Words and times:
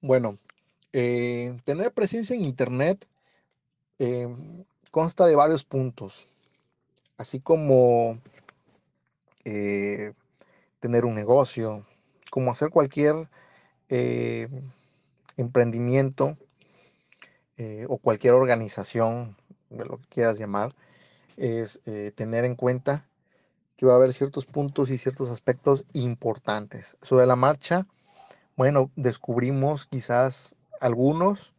Bueno, 0.00 0.38
eh, 0.92 1.58
tener 1.64 1.92
presencia 1.92 2.36
en 2.36 2.44
Internet 2.44 3.04
em, 3.98 4.64
consta 4.92 5.26
de 5.26 5.34
varios 5.34 5.64
puntos, 5.64 6.28
así 7.16 7.40
como 7.40 8.20
eh, 9.44 10.12
tener 10.78 11.04
un 11.04 11.16
negocio, 11.16 11.84
como 12.30 12.52
hacer 12.52 12.70
cualquier 12.70 13.28
eh, 13.88 14.48
emprendimiento 15.36 16.36
o 17.88 17.98
cualquier 17.98 18.34
organización, 18.34 19.36
de 19.68 19.84
lo 19.84 19.98
que 19.98 20.06
quieras 20.06 20.38
llamar, 20.38 20.72
es 21.36 21.80
tener 22.14 22.44
en 22.44 22.54
cuenta 22.54 23.04
que 23.76 23.84
va 23.84 23.94
a 23.94 23.96
haber 23.96 24.12
ciertos 24.12 24.46
puntos 24.46 24.90
y 24.90 24.98
ciertos 24.98 25.28
aspectos 25.28 25.84
importantes. 25.92 26.96
Sobre 27.02 27.26
la 27.26 27.34
marcha, 27.34 27.88
bueno, 28.58 28.90
descubrimos 28.96 29.86
quizás 29.86 30.56
algunos 30.80 31.54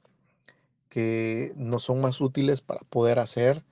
que 0.90 1.54
nos 1.56 1.84
son 1.84 2.02
más 2.02 2.20
útiles 2.20 2.60
para 2.60 2.82
poder 2.82 3.20
hacer 3.20 3.64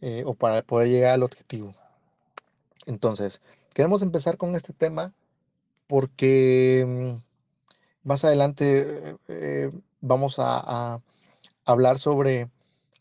eh, 0.00 0.22
o 0.24 0.34
para 0.34 0.62
poder 0.62 0.88
llegar 0.88 1.14
al 1.14 1.24
objetivo. 1.24 1.74
Entonces, 2.86 3.42
queremos 3.74 4.02
empezar 4.02 4.36
con 4.36 4.54
este 4.54 4.72
tema 4.72 5.12
porque 5.88 6.86
mm, 6.86 8.08
más 8.08 8.24
adelante 8.24 9.16
eh, 9.26 9.72
vamos 10.00 10.36
a, 10.38 11.02
hablar 11.64 11.98
sobre 11.98 12.50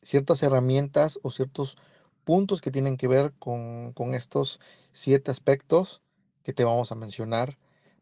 ciertas 0.02 0.42
herramientas 0.42 1.20
o 1.22 1.30
ciertos 1.30 1.78
puntos 2.24 2.60
que 2.60 2.72
tienen 2.72 2.98
que 2.98 3.08
ver 3.08 3.34
con 3.38 4.14
estos 4.16 4.60
siete 4.92 5.30
aspectos 5.30 6.02
que 6.44 6.54
te 6.54 6.64
vamos 6.64 6.92
a 6.92 6.96
mencionar 6.96 7.56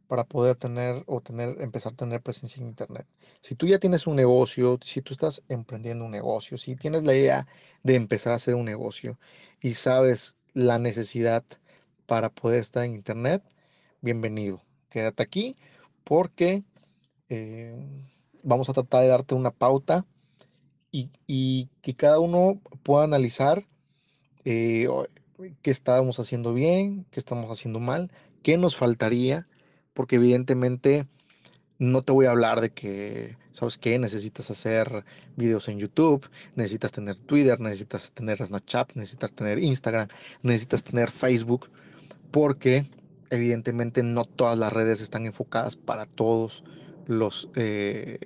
para 0.08 0.24
poder 0.24 0.56
tener 0.56 1.04
o 1.06 1.22
tener, 1.22 1.62
empezar 1.62 1.94
a 1.94 1.96
tener 1.98 2.22
presencia 2.22 2.62
en 2.62 2.70
Internet. 2.70 3.06
Si 3.42 3.56
tú 3.56 3.68
ya 3.68 3.80
tienes 3.80 4.08
un 4.08 4.16
negocio, 4.16 4.80
si 4.82 5.02
tú 5.02 5.14
estás 5.14 5.44
emprendiendo 5.50 6.06
un 6.06 6.12
negocio, 6.12 6.58
si 6.58 6.76
tienes 6.76 7.04
la 7.04 7.14
idea 7.14 7.48
de 7.84 7.96
empezar 7.96 8.34
a 8.34 8.38
hacer 8.38 8.56
un 8.56 8.66
negocio 8.66 9.20
y 9.62 9.74
sabes 9.74 10.36
la 10.54 10.80
necesidad 10.80 11.44
para 12.06 12.30
poder 12.30 12.62
estar 12.62 12.86
en 12.86 12.96
Internet, 12.96 13.44
bienvenido. 14.02 14.62
Quédate 14.90 15.24
aquí 15.24 15.58
porque 16.04 16.64
eh, 17.30 17.76
vamos 18.44 18.70
a 18.70 18.74
tratar 18.74 19.02
de 19.02 19.10
darte 19.10 19.36
una 19.36 19.52
pauta 19.52 20.06
y, 21.28 21.70
que 21.82 21.96
cada 21.96 22.20
uno 22.20 22.60
pueda 22.82 23.04
analizar 23.04 23.68
eh, 24.46 24.88
qué 25.62 25.70
estábamos 25.70 26.20
haciendo 26.20 26.54
bien, 26.54 27.06
qué 27.12 27.20
estamos 27.20 27.52
haciendo 27.52 27.80
mal, 27.80 28.12
qué 28.42 28.58
nos 28.58 28.76
faltaría 28.76 29.46
porque 29.98 30.18
evidentemente 30.18 31.08
no 31.80 32.04
te 32.04 32.14
voy 32.14 32.28
a 32.28 32.30
hablar 32.30 32.62
de 32.62 32.70
que, 32.70 33.36
¿sabes 33.50 33.80
qué? 33.80 33.98
Necesitas 33.98 34.52
hacer 34.52 35.04
videos 35.36 35.70
en 35.70 35.80
YouTube, 35.80 36.30
necesitas 36.54 36.92
tener 36.92 37.16
Twitter, 37.16 37.60
necesitas 37.60 38.12
tener 38.12 38.38
Snapchat, 38.38 38.94
necesitas 38.94 39.34
tener 39.34 39.58
Instagram, 39.58 40.08
necesitas 40.44 40.84
tener 40.84 41.10
Facebook, 41.10 41.72
porque 42.30 42.86
evidentemente 43.32 44.04
no 44.04 44.24
todas 44.24 44.56
las 44.56 44.72
redes 44.72 45.02
están 45.02 45.26
enfocadas 45.26 45.78
para 45.78 46.06
todos 46.06 46.64
los, 47.08 47.50
eh, 47.56 48.20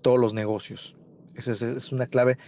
todos 0.00 0.18
los 0.18 0.32
negocios. 0.32 0.96
Esa 1.34 1.52
es, 1.52 1.92
una 1.92 2.06
clave 2.06 2.38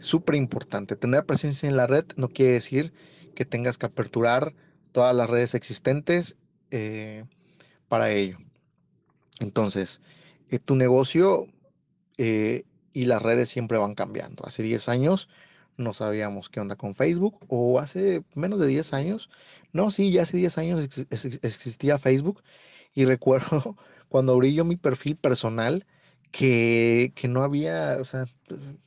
súper 0.00 0.34
importante. 0.34 0.96
Tener 0.96 1.24
presencia 1.24 1.66
en 1.66 1.78
la 1.78 1.86
red 1.86 2.04
no 2.16 2.28
quiere 2.28 2.52
decir 2.52 2.92
que 3.34 3.46
tengas 3.46 3.78
que 3.78 3.86
aperturar 3.86 4.54
todas 4.92 5.16
las 5.16 5.30
redes 5.30 5.54
existentes. 5.54 6.36
Eh, 6.70 7.24
para 7.90 8.12
ello. 8.12 8.38
Entonces, 9.40 10.00
eh, 10.48 10.60
tu 10.60 10.76
negocio 10.76 11.48
eh, 12.18 12.64
y 12.92 13.06
las 13.06 13.20
redes 13.20 13.48
siempre 13.48 13.78
van 13.78 13.96
cambiando. 13.96 14.46
Hace 14.46 14.62
10 14.62 14.88
años 14.88 15.28
no 15.76 15.92
sabíamos 15.92 16.48
qué 16.48 16.60
onda 16.60 16.76
con 16.76 16.94
Facebook 16.94 17.40
o 17.48 17.80
hace 17.80 18.22
menos 18.34 18.60
de 18.60 18.68
10 18.68 18.94
años. 18.94 19.28
No, 19.72 19.90
sí, 19.90 20.12
ya 20.12 20.22
hace 20.22 20.36
10 20.36 20.58
años 20.58 20.88
existía 21.10 21.98
Facebook 21.98 22.44
y 22.94 23.04
recuerdo 23.06 23.76
cuando 24.08 24.34
abrí 24.34 24.54
yo 24.54 24.64
mi 24.64 24.76
perfil 24.76 25.16
personal 25.16 25.84
que, 26.30 27.12
no 27.28 27.42
había, 27.42 27.96
o 28.00 28.04
sea, 28.04 28.26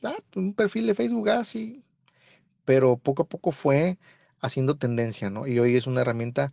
ah, 0.02 0.16
un 0.34 0.54
perfil 0.54 0.86
de 0.86 0.94
Facebook 0.94 1.28
así, 1.28 1.82
ah, 1.82 2.10
pero 2.64 2.96
poco 2.96 3.24
a 3.24 3.28
poco 3.28 3.52
fue 3.52 3.98
haciendo 4.40 4.78
tendencia, 4.78 5.28
¿no? 5.28 5.46
Y 5.46 5.58
hoy 5.58 5.76
es 5.76 5.86
una 5.86 6.00
herramienta 6.00 6.50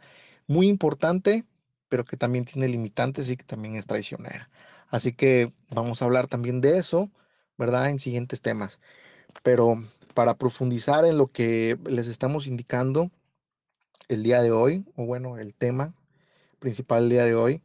muy 0.48 0.68
importante 0.68 1.46
pero 1.91 2.06
que 2.06 2.16
también 2.16 2.46
tiene 2.46 2.69
limitantes 2.69 3.29
y 3.29 3.35
que 3.35 3.44
también 3.44 3.75
es 3.75 3.85
traicionera. 3.85 4.50
Así 4.88 5.12
que 5.12 5.52
vamos 5.72 6.02
a 6.02 6.06
hablar 6.06 6.28
también 6.28 6.62
de 6.62 6.78
eso, 6.78 7.12
¿verdad? 7.57 7.90
En 7.90 8.00
siguientes 8.00 8.41
temas. 8.41 8.79
Pero 9.44 9.75
para 10.13 10.38
profundizar 10.38 11.03
en 11.03 11.18
lo 11.18 11.28
que 11.28 11.78
les 11.84 12.07
estamos 12.07 12.47
indicando 12.47 13.12
el 14.07 14.24
día 14.24 14.41
de 14.41 14.51
hoy, 14.53 14.85
o 14.96 15.06
bueno, 15.06 15.38
el 15.38 15.53
tema 15.53 15.94
principal 16.59 17.01
del 17.01 17.09
día 17.09 17.25
de 17.25 17.35
hoy, 17.35 17.62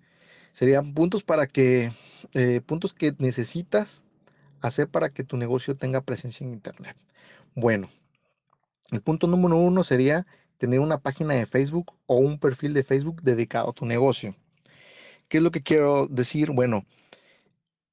serían 0.50 0.92
puntos 0.92 1.22
para 1.22 1.46
que, 1.46 1.92
eh, 2.34 2.60
puntos 2.66 2.94
que 2.94 3.14
necesitas 3.18 4.06
hacer 4.60 4.88
para 4.88 5.10
que 5.10 5.22
tu 5.22 5.36
negocio 5.36 5.76
tenga 5.76 6.00
presencia 6.00 6.44
en 6.44 6.52
Internet. 6.52 6.96
Bueno, 7.54 7.88
el 8.90 9.02
punto 9.02 9.28
número 9.28 9.56
uno 9.56 9.84
sería 9.84 10.26
tener 10.58 10.80
una 10.80 10.98
página 10.98 11.34
de 11.34 11.46
Facebook 11.46 11.92
o 12.06 12.16
un 12.16 12.38
perfil 12.38 12.74
de 12.74 12.82
Facebook 12.82 13.22
dedicado 13.22 13.70
a 13.70 13.72
tu 13.72 13.86
negocio. 13.86 14.34
¿Qué 15.28 15.38
es 15.38 15.42
lo 15.42 15.50
que 15.50 15.62
quiero 15.62 16.06
decir? 16.06 16.50
Bueno, 16.50 16.84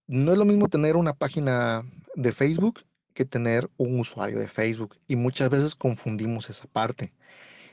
no 0.08 0.32
es 0.32 0.38
lo 0.38 0.46
mismo 0.46 0.70
tener 0.70 0.96
una 0.96 1.14
página 1.14 1.84
de 2.16 2.32
Facebook 2.32 2.82
que 3.14 3.26
tener 3.26 3.70
un 3.78 4.00
usuario 4.00 4.40
de 4.40 4.48
Facebook 4.48 4.98
y 5.08 5.16
muchas 5.16 5.50
veces 5.50 5.76
confundimos 5.76 6.50
esa 6.50 6.68
parte. 6.68 7.14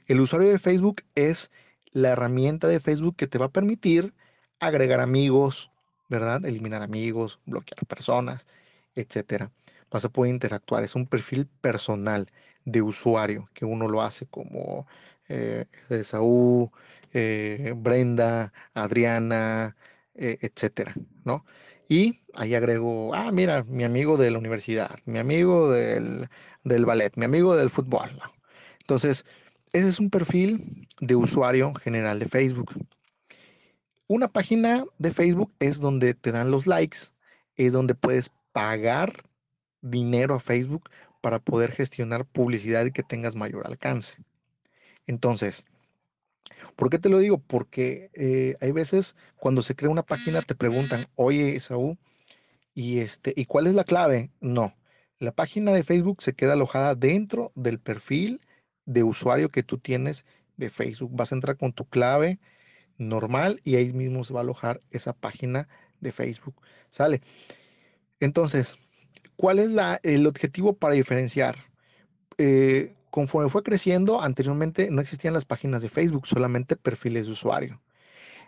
El 0.06 0.20
usuario 0.20 0.50
de 0.50 0.58
Facebook 0.58 1.02
es 1.14 1.50
la 1.92 2.10
herramienta 2.10 2.68
de 2.68 2.80
Facebook 2.80 3.16
que 3.16 3.26
te 3.26 3.38
va 3.38 3.46
a 3.46 3.52
permitir 3.52 4.14
agregar 4.58 5.00
amigos, 5.00 5.70
¿verdad? 6.08 6.44
Eliminar 6.44 6.82
amigos, 6.82 7.40
bloquear 7.46 7.86
personas, 7.86 8.46
etcétera 8.94 9.50
vas 9.90 10.04
a 10.04 10.08
poder 10.08 10.32
interactuar. 10.32 10.82
Es 10.84 10.94
un 10.94 11.06
perfil 11.06 11.46
personal 11.60 12.26
de 12.64 12.82
usuario 12.82 13.48
que 13.54 13.64
uno 13.64 13.88
lo 13.88 14.02
hace 14.02 14.26
como 14.26 14.86
eh, 15.28 15.66
Saúl, 16.02 16.70
eh, 17.12 17.72
Brenda, 17.76 18.52
Adriana, 18.74 19.76
eh, 20.14 20.38
etcétera, 20.40 20.94
¿no? 21.24 21.44
Y 21.88 22.20
ahí 22.34 22.54
agrego, 22.54 23.14
ah, 23.14 23.32
mira, 23.32 23.64
mi 23.64 23.84
amigo 23.84 24.16
de 24.16 24.30
la 24.30 24.38
universidad, 24.38 24.90
mi 25.06 25.18
amigo 25.18 25.70
del, 25.70 26.28
del 26.62 26.86
ballet, 26.86 27.12
mi 27.16 27.24
amigo 27.24 27.56
del 27.56 27.70
fútbol. 27.70 28.20
Entonces, 28.80 29.24
ese 29.72 29.88
es 29.88 30.00
un 30.00 30.10
perfil 30.10 30.86
de 31.00 31.16
usuario 31.16 31.74
general 31.74 32.18
de 32.18 32.26
Facebook. 32.26 32.72
Una 34.06 34.28
página 34.28 34.84
de 34.98 35.12
Facebook 35.12 35.52
es 35.60 35.80
donde 35.80 36.14
te 36.14 36.32
dan 36.32 36.50
los 36.50 36.66
likes, 36.66 36.98
es 37.56 37.72
donde 37.72 37.94
puedes 37.94 38.32
pagar 38.52 39.12
dinero 39.82 40.34
a 40.34 40.40
Facebook 40.40 40.90
para 41.20 41.38
poder 41.38 41.72
gestionar 41.72 42.26
publicidad 42.26 42.84
y 42.86 42.92
que 42.92 43.02
tengas 43.02 43.36
mayor 43.36 43.66
alcance. 43.66 44.22
Entonces, 45.06 45.66
¿por 46.76 46.90
qué 46.90 46.98
te 46.98 47.08
lo 47.08 47.18
digo? 47.18 47.38
Porque 47.38 48.10
eh, 48.14 48.56
hay 48.60 48.72
veces 48.72 49.16
cuando 49.36 49.62
se 49.62 49.74
crea 49.74 49.90
una 49.90 50.04
página 50.04 50.42
te 50.42 50.54
preguntan, 50.54 51.00
oye, 51.16 51.58
Saúl, 51.60 51.98
¿y, 52.74 52.98
este, 53.00 53.32
¿y 53.36 53.44
cuál 53.46 53.66
es 53.66 53.74
la 53.74 53.84
clave? 53.84 54.30
No, 54.40 54.74
la 55.18 55.32
página 55.32 55.72
de 55.72 55.84
Facebook 55.84 56.22
se 56.22 56.34
queda 56.34 56.54
alojada 56.54 56.94
dentro 56.94 57.52
del 57.54 57.78
perfil 57.78 58.40
de 58.86 59.02
usuario 59.02 59.50
que 59.50 59.62
tú 59.62 59.78
tienes 59.78 60.26
de 60.56 60.70
Facebook. 60.70 61.10
Vas 61.14 61.32
a 61.32 61.34
entrar 61.34 61.56
con 61.56 61.72
tu 61.72 61.86
clave 61.86 62.40
normal 62.98 63.60
y 63.64 63.76
ahí 63.76 63.92
mismo 63.92 64.24
se 64.24 64.32
va 64.32 64.40
a 64.40 64.42
alojar 64.42 64.80
esa 64.90 65.12
página 65.12 65.68
de 66.00 66.12
Facebook. 66.12 66.62
¿Sale? 66.90 67.20
Entonces, 68.20 68.78
¿Cuál 69.40 69.58
es 69.58 69.70
el 70.02 70.26
objetivo 70.26 70.74
para 70.74 70.92
diferenciar? 70.92 71.56
Eh, 72.36 72.94
conforme 73.10 73.48
fue 73.48 73.62
creciendo, 73.62 74.20
anteriormente 74.20 74.90
no 74.90 75.00
existían 75.00 75.32
las 75.32 75.46
páginas 75.46 75.80
de 75.80 75.88
Facebook, 75.88 76.26
solamente 76.26 76.76
perfiles 76.76 77.24
de 77.24 77.32
usuario. 77.32 77.80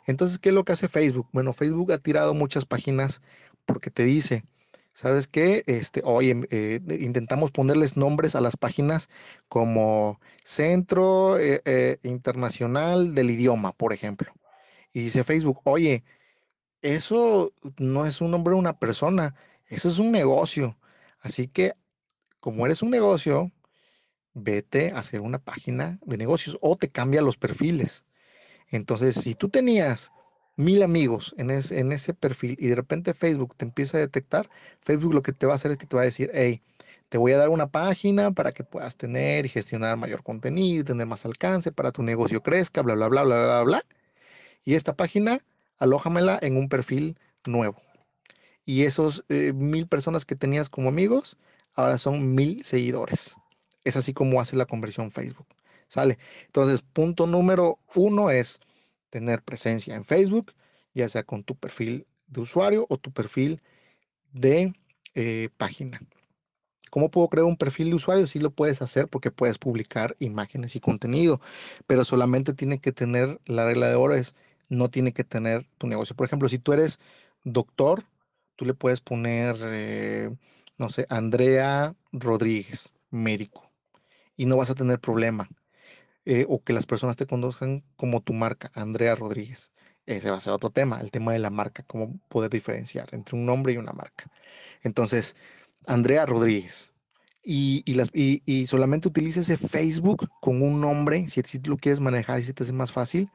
Entonces, 0.06 0.38
¿qué 0.38 0.50
es 0.50 0.54
lo 0.54 0.66
que 0.66 0.74
hace 0.74 0.88
Facebook? 0.88 1.28
Bueno, 1.32 1.54
Facebook 1.54 1.92
ha 1.92 1.96
tirado 1.96 2.34
muchas 2.34 2.66
páginas 2.66 3.22
porque 3.64 3.90
te 3.90 4.02
dice, 4.04 4.44
¿sabes 4.92 5.28
qué? 5.28 5.64
Este, 5.66 6.02
oye, 6.04 6.46
eh, 6.50 6.80
intentamos 7.00 7.52
ponerles 7.52 7.96
nombres 7.96 8.36
a 8.36 8.42
las 8.42 8.58
páginas 8.58 9.08
como 9.48 10.20
Centro 10.44 11.38
eh, 11.38 12.00
Internacional 12.02 13.14
del 13.14 13.30
Idioma, 13.30 13.72
por 13.72 13.94
ejemplo. 13.94 14.30
Y 14.92 15.04
dice 15.04 15.24
Facebook, 15.24 15.62
oye, 15.64 16.04
eso 16.82 17.54
no 17.78 18.04
es 18.04 18.20
un 18.20 18.30
nombre 18.30 18.52
de 18.52 18.60
una 18.60 18.78
persona, 18.78 19.34
eso 19.68 19.88
es 19.88 19.98
un 19.98 20.12
negocio. 20.12 20.76
Así 21.22 21.48
que, 21.48 21.72
como 22.40 22.66
eres 22.66 22.82
un 22.82 22.90
negocio, 22.90 23.50
vete 24.34 24.90
a 24.90 24.98
hacer 24.98 25.20
una 25.20 25.38
página 25.38 25.98
de 26.04 26.18
negocios 26.18 26.58
o 26.60 26.76
te 26.76 26.88
cambia 26.88 27.22
los 27.22 27.36
perfiles. 27.36 28.04
Entonces, 28.68 29.16
si 29.16 29.34
tú 29.34 29.48
tenías 29.48 30.12
mil 30.56 30.82
amigos 30.82 31.34
en, 31.38 31.50
ese 31.50 32.14
perfil 32.14 32.56
y 32.58 32.66
de 32.68 32.74
repente 32.74 33.14
Facebook 33.14 33.54
te 33.56 33.64
empieza 33.64 33.96
a 33.98 34.00
detectar, 34.00 34.50
Facebook 34.80 35.14
lo 35.14 35.22
que 35.22 35.32
te 35.32 35.46
va 35.46 35.52
a 35.52 35.56
hacer 35.56 35.70
es 35.70 35.78
que 35.78 35.86
te 35.86 35.96
va 35.96 36.02
a 36.02 36.06
decir, 36.06 36.30
hey, 36.34 36.60
te 37.08 37.18
voy 37.18 37.32
a 37.32 37.38
dar 37.38 37.50
una 37.50 37.68
página 37.68 38.32
para 38.32 38.52
que 38.52 38.64
puedas 38.64 38.96
tener 38.96 39.46
y 39.46 39.50
gestionar 39.50 39.96
mayor 39.96 40.22
contenido, 40.22 40.84
tener 40.84 41.06
más 41.06 41.24
alcance 41.26 41.70
para 41.72 41.92
tu 41.92 42.02
negocio 42.02 42.42
crezca, 42.42 42.82
bla, 42.82 42.94
bla, 42.94 43.08
bla, 43.08 43.22
bla, 43.22 43.36
bla, 43.36 43.62
bla. 43.62 43.82
Y 44.64 44.74
esta 44.74 44.96
página, 44.96 45.40
alójamela 45.78 46.38
en 46.40 46.56
un 46.56 46.68
perfil 46.68 47.18
nuevo. 47.44 47.76
Y 48.64 48.82
esos 48.82 49.24
eh, 49.28 49.52
mil 49.52 49.86
personas 49.86 50.24
que 50.24 50.36
tenías 50.36 50.70
como 50.70 50.88
amigos, 50.88 51.36
ahora 51.74 51.98
son 51.98 52.34
mil 52.34 52.64
seguidores. 52.64 53.36
Es 53.84 53.96
así 53.96 54.12
como 54.12 54.40
hace 54.40 54.56
la 54.56 54.66
conversión 54.66 55.10
Facebook. 55.10 55.46
¿Sale? 55.88 56.18
Entonces, 56.46 56.82
punto 56.82 57.26
número 57.26 57.78
uno 57.94 58.30
es 58.30 58.60
tener 59.10 59.42
presencia 59.42 59.94
en 59.94 60.04
Facebook, 60.04 60.54
ya 60.94 61.08
sea 61.08 61.22
con 61.22 61.44
tu 61.44 61.54
perfil 61.54 62.06
de 62.28 62.40
usuario 62.40 62.86
o 62.88 62.96
tu 62.96 63.12
perfil 63.12 63.60
de 64.32 64.72
eh, 65.14 65.50
página. 65.58 66.00
¿Cómo 66.90 67.10
puedo 67.10 67.28
crear 67.28 67.44
un 67.44 67.56
perfil 67.56 67.90
de 67.90 67.94
usuario? 67.94 68.26
Sí 68.26 68.38
lo 68.38 68.50
puedes 68.50 68.82
hacer 68.82 69.08
porque 69.08 69.30
puedes 69.30 69.58
publicar 69.58 70.16
imágenes 70.18 70.76
y 70.76 70.80
contenido, 70.80 71.40
pero 71.86 72.04
solamente 72.04 72.54
tiene 72.54 72.80
que 72.80 72.92
tener, 72.92 73.40
la 73.46 73.64
regla 73.64 73.88
de 73.88 73.94
oro 73.94 74.14
es, 74.14 74.34
no 74.68 74.90
tiene 74.90 75.12
que 75.12 75.24
tener 75.24 75.66
tu 75.78 75.86
negocio. 75.86 76.16
Por 76.16 76.26
ejemplo, 76.26 76.48
si 76.48 76.58
tú 76.58 76.72
eres 76.72 77.00
doctor, 77.44 78.04
tú 78.56 78.64
le 78.64 78.74
puedes 78.74 79.00
poner, 79.00 79.56
eh, 79.62 80.30
no 80.78 80.90
sé, 80.90 81.06
Andrea 81.08 81.94
Rodríguez, 82.12 82.92
médico, 83.10 83.70
y 84.36 84.46
no 84.46 84.56
vas 84.56 84.70
a 84.70 84.74
tener 84.74 85.00
problema. 85.00 85.48
Eh, 86.24 86.46
o 86.48 86.62
que 86.62 86.72
las 86.72 86.86
personas 86.86 87.16
te 87.16 87.26
conozcan 87.26 87.82
como 87.96 88.20
tu 88.20 88.32
marca, 88.32 88.70
Andrea 88.74 89.16
Rodríguez. 89.16 89.72
Ese 90.06 90.30
va 90.30 90.36
a 90.36 90.40
ser 90.40 90.52
otro 90.52 90.70
tema, 90.70 91.00
el 91.00 91.10
tema 91.10 91.32
de 91.32 91.40
la 91.40 91.50
marca, 91.50 91.82
cómo 91.84 92.20
poder 92.28 92.50
diferenciar 92.50 93.08
entre 93.12 93.36
un 93.36 93.44
nombre 93.44 93.72
y 93.72 93.76
una 93.76 93.92
marca. 93.92 94.30
Entonces, 94.82 95.36
Andrea 95.86 96.26
Rodríguez. 96.26 96.92
Y, 97.44 97.82
las, 97.94 98.08
y, 98.14 98.66
solamente 98.68 99.08
utiliza 99.08 99.40
ese 99.40 99.56
Facebook 99.56 100.28
con 100.40 100.62
un 100.62 100.80
nombre, 100.80 101.28
si, 101.28 101.42
si 101.42 101.58
lo 101.58 101.76
quieres 101.76 101.98
manejar 101.98 102.38
y 102.38 102.42
si 102.42 102.52
te 102.52 102.62
hace 102.62 102.72
más 102.72 102.92
fácil, 102.92 103.30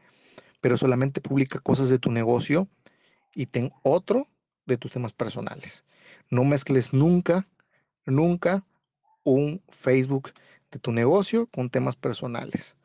pero 0.62 0.78
solamente 0.78 1.20
publica 1.20 1.60
cosas 1.60 1.90
de 1.90 2.00
tu 2.00 2.10
negocio 2.10 2.70
y 3.36 3.48
ten 3.48 3.74
otro 3.84 4.30
de 4.68 4.78
tus 4.78 4.92
temas 4.92 5.14
personales. 5.14 5.86
No 6.30 6.44
mezcles 6.44 6.94
nunca, 6.94 7.48
nunca 8.06 8.64
un 9.24 9.62
Facebook 9.70 10.32
de 10.72 10.80
tu 10.80 10.92
negocio 10.92 11.48
con 11.48 11.70
temas 11.70 11.96
personales. 11.96 12.78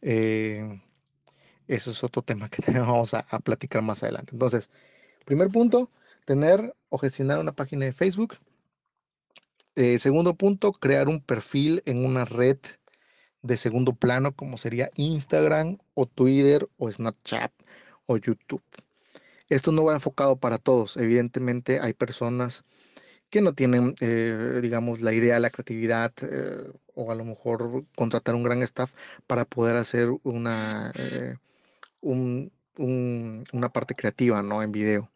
Eh, 0.00 0.80
eso 1.68 1.90
es 1.90 2.02
otro 2.02 2.22
tema 2.22 2.48
que 2.48 2.62
vamos 2.72 3.14
a, 3.14 3.22
platicar 3.40 3.82
más 3.82 4.02
adelante. 4.02 4.32
Entonces, 4.32 4.70
primer 5.24 5.48
punto, 5.48 5.90
tener 6.24 6.74
o 6.88 6.98
gestionar 6.98 7.38
una 7.38 7.52
página 7.52 7.84
de 7.84 7.92
Facebook. 7.92 8.38
Eh, 9.74 9.98
segundo 9.98 10.34
punto, 10.34 10.72
crear 10.72 11.08
un 11.08 11.20
perfil 11.20 11.82
en 11.86 12.04
una 12.04 12.24
red 12.24 12.58
de 13.42 13.56
segundo 13.56 13.94
plano 13.94 14.34
como 14.34 14.56
sería 14.56 14.90
Instagram 14.94 15.78
o 15.94 16.06
Twitter 16.06 16.68
o 16.76 16.90
Snapchat 16.90 17.52
o 18.06 18.16
YouTube. 18.16 18.62
Esto 19.52 19.70
no 19.70 19.84
va 19.84 19.92
enfocado 19.92 20.36
para 20.36 20.56
todos. 20.56 20.96
Evidentemente 20.96 21.78
hay 21.80 21.92
personas 21.92 22.64
que 23.28 23.42
no 23.42 23.54
tienen, 23.54 23.94
eh, 24.00 24.60
digamos, 24.62 25.02
la 25.02 25.12
idea, 25.12 25.38
la 25.40 25.50
creatividad 25.50 26.12
eh, 26.22 26.72
o 26.94 27.12
a 27.12 27.14
lo 27.14 27.24
mejor 27.26 27.84
contratar 27.94 28.34
un 28.34 28.44
gran 28.44 28.62
staff 28.62 28.92
para 29.26 29.44
poder 29.44 29.76
hacer 29.76 30.08
una, 30.22 30.90
eh, 30.94 31.36
una 32.00 33.68
parte 33.72 33.94
creativa, 33.94 34.42
¿no? 34.42 34.62
En 34.62 34.72
video. 34.72 35.10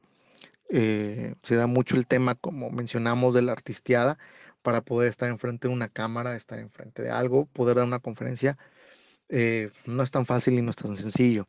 se 0.69 1.55
da 1.57 1.67
mucho 1.67 1.97
el 1.97 2.07
tema, 2.07 2.35
como 2.35 2.71
mencionamos, 2.71 3.35
de 3.35 3.43
la 3.43 3.53
artisteada 3.53 4.19
para 4.63 4.83
poder 4.83 5.09
estar 5.09 5.31
enfrente 5.31 5.69
de 5.69 5.75
una 5.75 5.89
cámara, 5.89 6.37
estar 6.37 6.59
enfrente 6.59 7.03
de 7.03 7.11
algo, 7.11 7.47
poder 7.47 7.77
dar 7.77 7.87
una 7.87 8.01
conferencia. 8.01 8.59
no 9.87 10.03
es 10.03 10.11
tan 10.11 10.27
fácil 10.27 10.55
y 10.59 10.63
no 10.63 10.71
es 10.71 10.77
tan 10.77 10.97
sencillo. 10.97 11.49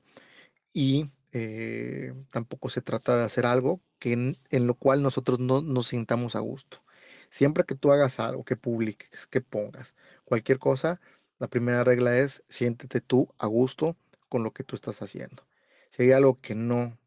Y 0.73 1.07
eh, 1.39 2.13
tampoco 2.31 2.69
se 2.71 2.81
trata 2.81 3.15
de 3.15 3.23
hacer 3.23 3.45
algo 3.45 3.79
que 3.99 4.13
en, 4.13 4.67
lo 4.67 4.73
cual 4.73 5.03
nosotros 5.03 5.39
no 5.39 5.61
nos 5.61 5.87
sintamos 5.87 6.35
a 6.35 6.39
gusto. 6.39 6.83
Siempre 7.29 7.63
que 7.63 7.75
tú 7.75 7.91
hagas 7.91 8.19
algo, 8.19 8.43
que 8.43 8.55
publiques, 8.55 9.27
que 9.27 9.41
pongas 9.41 9.93
cualquier 10.25 10.57
cosa, 10.57 10.99
la 11.37 11.47
primera 11.47 11.83
regla 11.83 12.17
es 12.17 12.43
siéntete 12.49 13.01
tú 13.01 13.29
a 13.37 13.45
gusto 13.45 13.95
con 14.29 14.41
lo 14.41 14.51
que 14.51 14.63
tú 14.63 14.75
estás 14.75 15.03
haciendo. 15.03 15.47
Si 15.89 16.03
hay 16.03 16.11
algo 16.11 16.41
que 16.41 16.55
no 16.55 16.97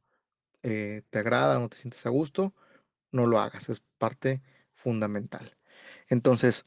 eh, 0.62 1.02
te 1.10 1.18
agrada, 1.18 1.58
no 1.58 1.68
te 1.68 1.76
sientes 1.76 2.06
a 2.06 2.10
gusto, 2.10 2.54
no 3.10 3.26
lo 3.26 3.40
hagas. 3.40 3.68
Es 3.68 3.82
parte 3.98 4.42
fundamental. 4.74 5.56
Entonces, 6.08 6.66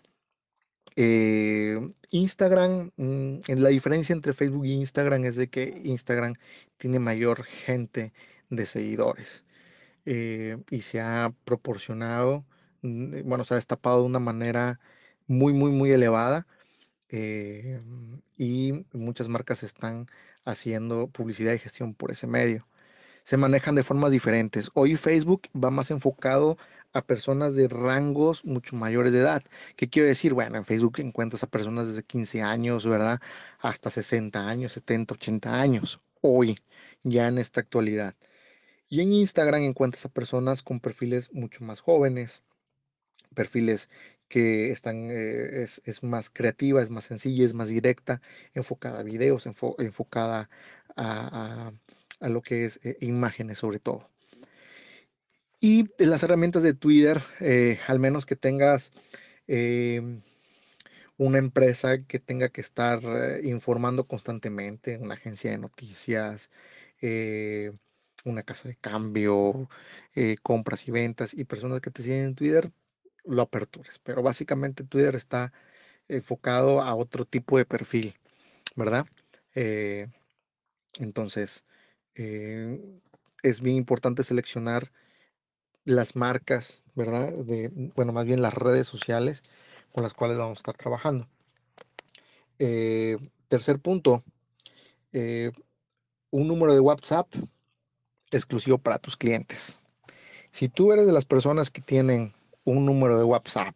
eh, 0.96 1.80
Instagram, 2.12 2.92
mm, 2.98 3.40
la 3.58 3.70
diferencia 3.70 4.14
entre 4.14 4.34
Facebook 4.34 4.66
e 4.66 4.70
Instagram 4.70 5.26
es 5.26 5.36
de 5.36 5.50
que 5.50 5.82
Instagram 5.86 6.36
tiene 6.78 7.00
mayor 7.00 7.44
gente 7.44 8.14
de 8.50 8.66
seguidores 8.66 9.46
eh, 10.06 10.58
y 10.70 10.82
se 10.82 11.02
ha 11.02 11.34
proporcionado, 11.46 12.46
mm, 12.82 13.24
bueno, 13.26 13.46
se 13.46 13.56
ha 13.56 13.58
destapado 13.58 14.02
de 14.02 14.06
una 14.06 14.20
manera 14.20 14.80
muy, 15.28 15.54
muy, 15.54 15.72
muy 15.72 15.92
elevada 15.92 16.48
eh, 17.10 17.82
y 18.38 18.86
muchas 18.94 19.30
marcas 19.30 19.64
están 19.64 20.08
haciendo 20.46 21.08
publicidad 21.08 21.54
y 21.54 21.60
gestión 21.60 21.94
por 21.96 22.12
ese 22.12 22.28
medio 22.28 22.68
se 23.24 23.38
manejan 23.38 23.76
de 23.76 23.84
formas 23.84 24.12
diferentes. 24.12 24.70
Hoy 24.74 24.96
Facebook 24.96 25.44
va 25.56 25.72
más 25.72 25.92
enfocado 25.92 26.58
a 26.94 27.02
personas 27.06 27.56
de 27.56 27.68
rangos 27.68 28.46
mucho 28.46 28.76
mayores 28.76 29.14
de 29.14 29.20
edad. 29.20 29.44
¿Qué 29.76 29.90
quiero 29.90 30.08
decir? 30.08 30.34
Bueno, 30.34 30.58
en 30.58 30.66
Facebook 30.66 31.00
encuentras 31.00 31.44
a 31.44 31.48
personas 31.48 31.88
desde 31.88 32.04
15 32.04 32.42
años, 32.42 32.86
¿verdad? 32.88 33.20
Hasta 33.60 33.90
60 33.90 34.48
años, 34.48 34.74
70, 34.74 35.16
80 35.16 35.62
años. 35.62 36.02
Hoy, 36.22 36.60
ya 37.04 37.28
en 37.28 37.40
esta 37.40 37.62
actualidad. 37.62 38.16
Y 38.90 39.02
en 39.02 39.12
Instagram 39.14 39.64
encuentras 39.64 40.06
a 40.06 40.10
personas 40.10 40.64
con 40.64 40.80
perfiles 40.80 41.34
mucho 41.34 41.64
más 41.66 41.82
jóvenes, 41.82 42.44
perfiles 43.36 43.90
que 44.30 44.72
están, 44.72 45.10
eh, 45.12 45.64
es, 45.64 46.04
más 46.04 46.30
creativa, 46.30 46.82
es 46.82 46.90
más 46.90 47.06
sencilla, 47.06 47.46
es 47.46 47.54
más 47.54 47.70
directa, 47.70 48.22
enfocada 48.54 49.00
a 49.02 49.04
videos, 49.04 49.46
enfocada 49.46 50.50
a 50.96 51.74
lo 52.22 52.42
que 52.42 52.66
es 52.66 52.80
eh, 52.84 52.98
imágenes 53.02 53.60
sobre 53.60 53.80
todo. 53.80 54.13
Y 55.66 55.88
las 55.98 56.22
herramientas 56.24 56.62
de 56.62 56.74
Twitter, 56.74 57.22
eh, 57.40 57.80
al 57.88 57.98
menos 57.98 58.26
que 58.26 58.36
tengas 58.36 58.92
em, 59.48 60.22
una 61.18 61.38
empresa 61.38 62.04
que 62.04 62.20
tenga 62.20 62.50
que 62.50 62.60
estar 62.60 63.00
eh, 63.02 63.42
informando 63.46 64.06
constantemente, 64.06 64.98
una 64.98 65.14
agencia 65.14 65.52
de 65.52 65.58
noticias, 65.60 66.52
una 68.26 68.44
casa 68.44 68.68
de 68.68 68.76
cambio, 68.76 69.70
compras 70.42 70.86
y 70.90 70.92
ventas 70.92 71.34
y 71.34 71.46
personas 71.46 71.80
que 71.80 71.92
te 71.92 72.04
siguen 72.04 72.26
en 72.26 72.36
Twitter, 72.36 72.72
lo 73.24 73.42
apertures. 73.44 74.00
Pero 74.00 74.22
básicamente 74.22 74.84
Twitter 74.84 75.16
está 75.16 75.54
enfocado 76.10 76.82
a 76.82 76.94
otro 76.96 77.24
tipo 77.26 77.58
de 77.58 77.66
perfil, 77.66 78.16
¿verdad? 78.76 79.06
entonces, 81.00 81.66
eh, 82.16 82.80
es 83.44 83.62
bien 83.62 83.78
importante 83.78 84.24
seleccionar 84.24 84.92
las 85.86 86.16
marcas, 86.16 86.82
¿verdad? 86.96 87.34
Bueno, 87.96 88.14
más 88.14 88.26
bien 88.26 88.42
las 88.42 88.54
redes 88.54 88.88
sociales 88.88 89.44
con 89.92 90.04
las 90.04 90.14
cuales 90.14 90.38
vamos 90.38 90.58
a 90.58 90.62
estar 90.62 90.76
trabajando. 90.76 91.28
Eh, 92.60 93.18
tercer 93.48 93.80
punto, 93.80 94.24
eh, 95.12 95.52
un 96.32 96.48
número 96.48 96.74
de 96.74 96.80
WhatsApp 96.80 97.28
exclusivo 98.32 98.78
para 98.78 99.00
tus 99.00 99.18
clientes. 99.18 99.80
Si 100.52 100.70
tú 100.70 100.92
eres 100.92 101.06
de 101.06 101.14
las 101.14 101.26
personas 101.26 101.70
que 101.70 101.82
tienen 101.82 102.34
un 102.64 102.86
número 102.86 103.18
de 103.18 103.24
WhatsApp 103.24 103.76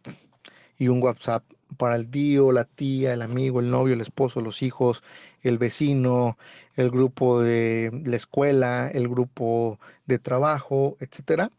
y 0.76 0.88
un 0.88 1.02
WhatsApp 1.02 1.44
para 1.76 1.96
el 1.96 2.08
tío, 2.08 2.50
la 2.52 2.64
tía, 2.64 3.12
el 3.12 3.22
amigo, 3.22 3.60
el 3.60 3.70
novio, 3.70 3.94
el 3.94 4.00
esposo, 4.00 4.40
los 4.40 4.62
hijos, 4.62 5.02
el 5.42 5.58
vecino, 5.58 6.38
el 6.74 6.90
grupo 6.90 7.40
de 7.40 8.02
la 8.04 8.16
escuela, 8.16 8.88
el 8.88 9.08
grupo 9.08 9.78
de 10.06 10.18
trabajo, 10.18 10.96
etcétera. 11.00 11.50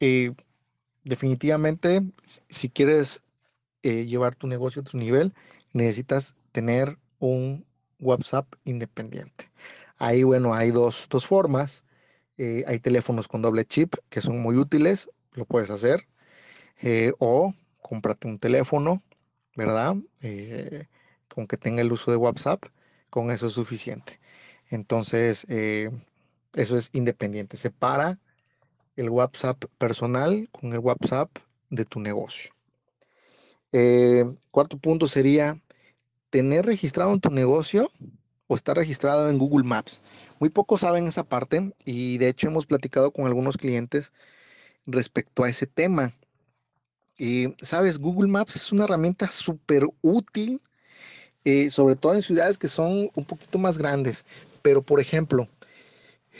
Eh, 0.00 0.32
definitivamente, 1.04 2.02
si 2.48 2.70
quieres 2.70 3.22
eh, 3.82 4.06
llevar 4.06 4.34
tu 4.36 4.46
negocio 4.46 4.80
a 4.80 4.84
otro 4.84 4.98
nivel, 4.98 5.34
necesitas 5.72 6.36
tener 6.52 6.98
un 7.18 7.66
WhatsApp 8.00 8.54
independiente. 8.64 9.50
Ahí, 9.98 10.22
bueno, 10.24 10.54
hay 10.54 10.70
dos, 10.70 11.08
formas. 11.26 11.84
Eh, 12.38 12.64
hay 12.66 12.80
teléfonos 12.80 13.28
con 13.28 13.42
doble 13.42 13.64
chip 13.64 13.94
que 14.10 14.20
son 14.20 14.42
muy 14.42 14.56
útiles, 14.56 15.10
lo 15.34 15.46
puedes 15.46 15.70
hacer. 15.70 16.06
o 17.18 17.54
cómprate 17.82 18.28
un 18.28 18.38
teléfono, 18.38 19.02
¿verdad? 19.56 19.96
Eh, 20.22 20.88
con 21.28 21.46
que 21.46 21.56
tenga 21.58 21.82
el 21.82 21.92
uso 21.92 22.10
de 22.10 22.16
WhatsApp, 22.16 22.64
con 23.10 23.30
eso 23.30 23.46
es 23.48 23.52
suficiente. 23.54 24.20
Entonces, 24.70 25.46
eh, 25.48 25.90
Eso 26.54 26.78
es 26.78 26.90
independiente. 26.94 27.56
Separa 27.58 28.20
el 28.96 29.10
WhatsApp 29.10 29.64
personal 29.78 30.48
con 30.52 30.72
el 30.72 30.78
WhatsApp 30.78 31.30
de 31.70 31.84
tu 31.84 32.00
negocio. 32.00 32.52
Eh, 33.72 34.24
cuarto 34.50 34.78
punto 34.78 35.08
sería 35.08 35.60
tener 36.30 36.66
registrado 36.66 37.12
en 37.12 37.20
tu 37.20 37.30
negocio 37.30 37.90
o 38.46 38.54
estar 38.54 38.76
registrado 38.76 39.28
en 39.28 39.38
Google 39.38 39.64
Maps. 39.64 40.02
Muy 40.38 40.48
pocos 40.50 40.82
saben 40.82 41.06
esa 41.08 41.24
parte 41.24 41.72
y 41.84 42.18
de 42.18 42.28
hecho 42.28 42.48
hemos 42.48 42.66
platicado 42.66 43.10
con 43.10 43.26
algunos 43.26 43.56
clientes 43.56 44.12
respecto 44.86 45.44
a 45.44 45.48
ese 45.48 45.66
tema. 45.66 46.12
Y 47.18 47.54
sabes, 47.60 47.98
Google 47.98 48.30
Maps 48.30 48.56
es 48.56 48.72
una 48.72 48.84
herramienta 48.84 49.28
súper 49.28 49.84
útil, 50.02 50.60
eh, 51.44 51.70
sobre 51.70 51.96
todo 51.96 52.14
en 52.14 52.22
ciudades 52.22 52.58
que 52.58 52.68
son 52.68 53.10
un 53.14 53.24
poquito 53.24 53.58
más 53.58 53.78
grandes. 53.78 54.24
Pero 54.62 54.82
por 54.82 55.00
ejemplo, 55.00 55.48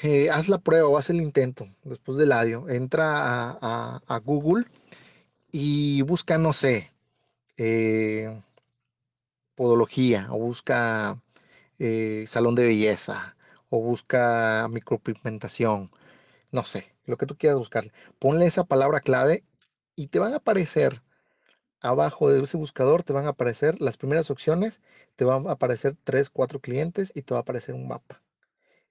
eh, 0.02 0.30
haz 0.30 0.48
la 0.48 0.58
prueba 0.58 0.88
o 0.88 0.98
haz 0.98 1.10
el 1.10 1.20
intento 1.20 1.68
después 1.84 2.18
del 2.18 2.32
audio. 2.32 2.68
Entra 2.68 3.58
a, 3.60 4.18
Google 4.24 4.66
y 5.52 6.02
busca, 6.02 6.38
no 6.38 6.52
sé, 6.52 6.90
eh, 7.56 8.42
podología 9.54 10.28
o 10.30 10.38
busca 10.38 11.20
eh, 11.78 12.24
salón 12.28 12.54
de 12.54 12.64
belleza 12.64 13.36
o 13.70 13.80
busca 13.80 14.68
micropigmentación. 14.70 15.90
No 16.52 16.64
sé, 16.64 16.92
lo 17.06 17.16
que 17.16 17.26
tú 17.26 17.36
quieras 17.36 17.58
buscar. 17.58 17.84
Ponle 18.18 18.46
esa 18.46 18.64
palabra 18.64 19.00
clave 19.00 19.44
y 19.96 20.08
te 20.08 20.18
van 20.18 20.32
a 20.34 20.36
aparecer 20.36 21.02
abajo 21.80 22.30
de 22.30 22.42
ese 22.42 22.56
buscador, 22.56 23.02
te 23.04 23.12
van 23.12 23.26
a 23.26 23.30
aparecer 23.30 23.80
las 23.80 23.96
primeras 23.98 24.30
opciones, 24.30 24.80
te 25.16 25.24
van 25.24 25.46
a 25.48 25.52
aparecer 25.52 25.96
tres, 26.04 26.30
cuatro 26.30 26.60
clientes 26.60 27.12
y 27.14 27.22
te 27.22 27.34
va 27.34 27.40
a 27.40 27.42
aparecer 27.42 27.74
un 27.74 27.88
mapa. 27.88 28.22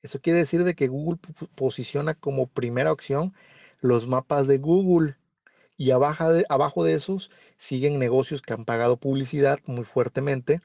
Eso 0.04 0.20
quiere 0.22 0.40
decir 0.40 0.64
de 0.64 0.76
que 0.76 0.90
Google 0.90 1.20
posiciona 1.56 2.14
como 2.14 2.48
primera 2.48 2.92
opción 2.92 3.34
los 3.80 4.06
mapas 4.06 4.48
de 4.48 4.58
Google 4.60 5.18
y 5.78 5.92
abajo 5.92 6.32
de, 6.32 6.46
abajo 6.50 6.84
de 6.84 6.94
esos 6.94 7.32
siguen 7.56 8.00
negocios 8.00 8.42
que 8.42 8.54
han 8.54 8.66
pagado 8.66 8.98
publicidad 8.98 9.60
muy 9.66 9.86
fuertemente 9.86 10.60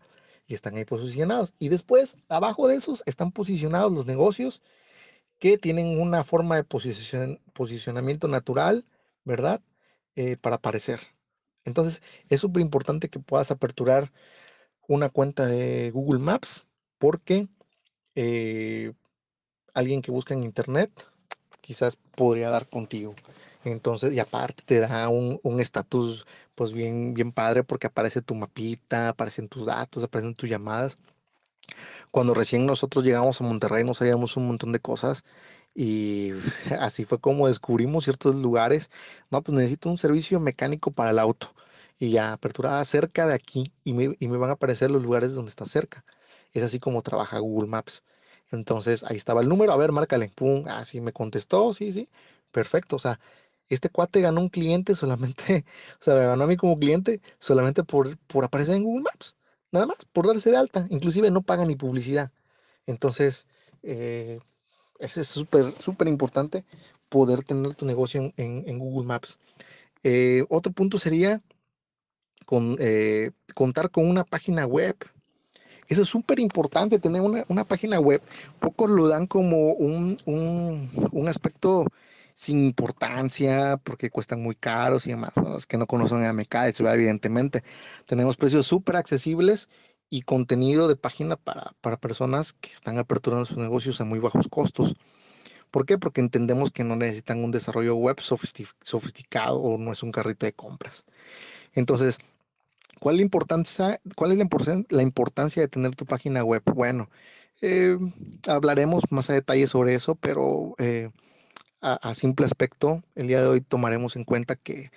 y 0.46 0.54
están 0.54 0.76
ahí 0.76 0.84
posicionados. 0.84 1.54
Y 1.58 1.68
después, 1.68 2.16
abajo 2.28 2.68
de 2.68 2.76
esos 2.76 3.02
están 3.06 3.32
posicionados 3.32 3.92
los 3.92 4.06
negocios 4.06 4.62
que 5.38 5.58
tienen 5.58 6.00
una 6.00 6.24
forma 6.24 6.56
de 6.56 6.64
posicionamiento 6.64 8.28
natural, 8.28 8.84
¿verdad? 9.24 9.60
Eh, 10.16 10.36
para 10.36 10.56
aparecer. 10.56 11.00
Entonces, 11.64 12.02
es 12.28 12.40
súper 12.40 12.62
importante 12.62 13.08
que 13.08 13.20
puedas 13.20 13.50
aperturar 13.50 14.12
una 14.88 15.10
cuenta 15.10 15.46
de 15.46 15.90
Google 15.92 16.20
Maps 16.20 16.66
porque 16.98 17.48
eh, 18.16 18.92
alguien 19.74 20.02
que 20.02 20.10
busca 20.10 20.34
en 20.34 20.44
internet, 20.44 20.90
quizás 21.60 21.96
podría 22.14 22.50
dar 22.50 22.68
contigo. 22.68 23.14
Entonces, 23.64 24.14
y 24.14 24.20
aparte 24.20 24.62
te 24.64 24.78
da 24.80 25.08
un 25.08 25.60
estatus 25.60 26.26
pues 26.58 26.72
bien, 26.72 27.14
bien 27.14 27.30
padre 27.30 27.62
porque 27.62 27.86
aparece 27.86 28.20
tu 28.20 28.34
mapita, 28.34 29.10
aparecen 29.10 29.48
tus 29.48 29.66
datos, 29.66 30.02
aparecen 30.02 30.34
tus 30.34 30.50
llamadas. 30.50 30.98
Cuando 32.10 32.34
recién 32.34 32.66
nosotros 32.66 33.04
llegamos 33.04 33.40
a 33.40 33.44
Monterrey 33.44 33.84
no 33.84 33.94
sabíamos 33.94 34.36
un 34.36 34.48
montón 34.48 34.72
de 34.72 34.80
cosas 34.80 35.22
y 35.72 36.32
así 36.80 37.04
fue 37.04 37.20
como 37.20 37.46
descubrimos 37.46 38.04
ciertos 38.04 38.34
lugares. 38.34 38.90
No, 39.30 39.40
pues 39.40 39.54
necesito 39.56 39.88
un 39.88 39.98
servicio 39.98 40.40
mecánico 40.40 40.90
para 40.90 41.10
el 41.10 41.20
auto 41.20 41.54
y 42.00 42.10
ya 42.10 42.32
apertura 42.32 42.84
cerca 42.84 43.28
de 43.28 43.34
aquí 43.34 43.72
y 43.84 43.92
me, 43.92 44.16
y 44.18 44.26
me 44.26 44.36
van 44.36 44.50
a 44.50 44.54
aparecer 44.54 44.90
los 44.90 45.04
lugares 45.04 45.34
donde 45.34 45.50
está 45.50 45.64
cerca. 45.64 46.04
Es 46.52 46.64
así 46.64 46.80
como 46.80 47.02
trabaja 47.02 47.38
Google 47.38 47.68
Maps. 47.68 48.02
Entonces 48.50 49.04
ahí 49.04 49.16
estaba 49.16 49.42
el 49.42 49.48
número, 49.48 49.72
a 49.72 49.76
ver, 49.76 49.92
márcale, 49.92 50.30
pum, 50.34 50.64
así 50.68 50.98
ah, 50.98 51.02
me 51.02 51.12
contestó, 51.12 51.74
sí, 51.74 51.92
sí, 51.92 52.08
perfecto. 52.50 52.96
O 52.96 52.98
sea, 52.98 53.20
este 53.68 53.90
cuate 53.90 54.20
ganó 54.20 54.40
un 54.40 54.48
cliente 54.48 54.94
solamente, 54.94 55.64
o 56.00 56.02
sea, 56.04 56.14
me 56.14 56.26
ganó 56.26 56.44
a 56.44 56.46
mí 56.46 56.56
como 56.56 56.78
cliente 56.78 57.20
solamente 57.38 57.84
por, 57.84 58.16
por 58.18 58.44
aparecer 58.44 58.74
en 58.76 58.84
Google 58.84 59.02
Maps, 59.02 59.36
nada 59.72 59.86
más, 59.86 60.04
por 60.06 60.26
darse 60.26 60.50
de 60.50 60.56
alta. 60.56 60.86
Inclusive 60.90 61.30
no 61.30 61.42
paga 61.42 61.64
ni 61.64 61.76
publicidad. 61.76 62.32
Entonces, 62.86 63.46
eh, 63.82 64.40
es 64.98 65.12
súper, 65.12 65.72
súper 65.78 66.08
importante 66.08 66.64
poder 67.08 67.44
tener 67.44 67.74
tu 67.74 67.86
negocio 67.86 68.32
en, 68.36 68.78
Google 68.78 69.06
Maps. 69.06 69.38
Eh, 70.02 70.44
otro 70.48 70.72
punto 70.72 70.98
sería 70.98 71.42
con, 72.46 72.76
eh, 72.80 73.32
contar 73.54 73.90
con 73.90 74.08
una 74.08 74.24
página 74.24 74.66
web. 74.66 74.96
Eso 75.88 76.02
es 76.02 76.08
súper 76.08 76.38
importante, 76.38 76.98
tener 76.98 77.22
una, 77.22 77.64
página 77.64 77.98
web. 77.98 78.20
Pocos 78.60 78.90
lo 78.90 79.08
dan 79.08 79.26
como 79.26 79.72
un, 79.72 80.18
un, 80.26 81.28
aspecto 81.28 81.86
sin 82.34 82.64
importancia 82.64 83.78
porque 83.82 84.10
cuestan 84.10 84.42
muy 84.42 84.54
caros 84.54 85.06
y 85.06 85.10
demás. 85.10 85.32
Bueno, 85.34 85.56
que 85.66 85.78
no 85.78 85.86
conocen 85.86 86.24
a 86.24 86.32
MK, 86.32 86.54
evidentemente. 86.80 87.64
Tenemos 88.06 88.36
precios 88.36 88.66
súper 88.66 88.96
accesibles 88.96 89.70
y 90.10 90.22
contenido 90.22 90.88
de 90.88 90.96
página 90.96 91.36
para, 91.36 91.72
para 91.80 91.96
personas 91.96 92.52
que 92.52 92.70
están 92.72 92.98
aperturando 92.98 93.46
sus 93.46 93.56
negocios 93.56 94.00
a 94.02 94.04
muy 94.04 94.18
bajos 94.18 94.46
costos. 94.48 94.94
¿Por 95.70 95.86
qué? 95.86 95.98
Porque 95.98 96.20
entendemos 96.20 96.70
que 96.70 96.84
no 96.84 96.96
necesitan 96.96 97.42
un 97.42 97.50
desarrollo 97.50 97.94
web 97.96 98.20
sofisticado 98.20 99.58
o 99.58 99.78
no 99.78 99.92
es 99.92 100.02
un 100.02 100.12
carrito 100.12 100.44
de 100.44 100.52
compras. 100.52 101.04
Entonces, 101.74 102.18
¿Cuál 103.00 103.14
es 103.16 103.20
la 103.20 105.02
importancia, 105.02 105.62
de 105.62 105.68
tener 105.68 105.94
tu 105.94 106.04
página 106.04 106.42
web? 106.42 106.62
Bueno, 106.74 107.08
eh, 107.60 107.96
hablaremos 108.46 109.04
más 109.10 109.30
a 109.30 109.34
detalle 109.34 109.66
sobre 109.66 109.94
eso, 109.94 110.14
pero 110.16 110.74
eh, 110.78 111.10
a, 111.80 112.14
simple 112.14 112.46
aspecto, 112.46 113.02
el 113.14 113.28
día 113.28 113.40
de 113.40 113.48
hoy 113.48 113.60
tomaremos 113.60 114.16
en 114.16 114.24
cuenta 114.24 114.56
que 114.56 114.90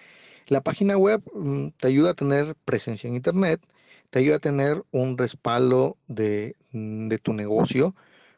la 0.48 0.62
página 0.62 0.98
web 0.98 1.22
mm, 1.34 1.70
te 1.79 1.88
ayuda 1.88 2.12
a 2.12 2.13
tener 2.15 2.55
presencia 2.65 3.08
en 3.08 3.15
Internet, 3.15 3.62
te 4.10 4.20
ayuda 4.20 4.38
a 4.38 4.39
tener 4.39 4.84
un 4.91 5.17
respaldo 5.17 5.98
de, 6.08 6.55
mm, 6.72 7.10
tu 7.24 7.34
negocio 7.34 7.96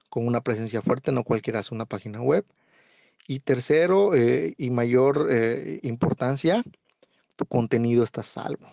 con 0.10 0.28
una 0.28 0.42
presencia 0.42 0.82
fuerte, 0.82 1.12
no 1.12 1.24
cualquiera 1.24 1.60
hace 1.60 1.74
una 1.74 1.86
página 1.86 2.22
web. 2.22 2.46
Y 3.28 3.40
tercero 3.40 4.16
eh, 4.16 4.54
y 4.58 4.70
mayor 4.70 5.30
importancia, 5.84 6.64
tu 7.38 7.46
contenido 7.46 8.04
está 8.04 8.24
salvo. 8.24 8.68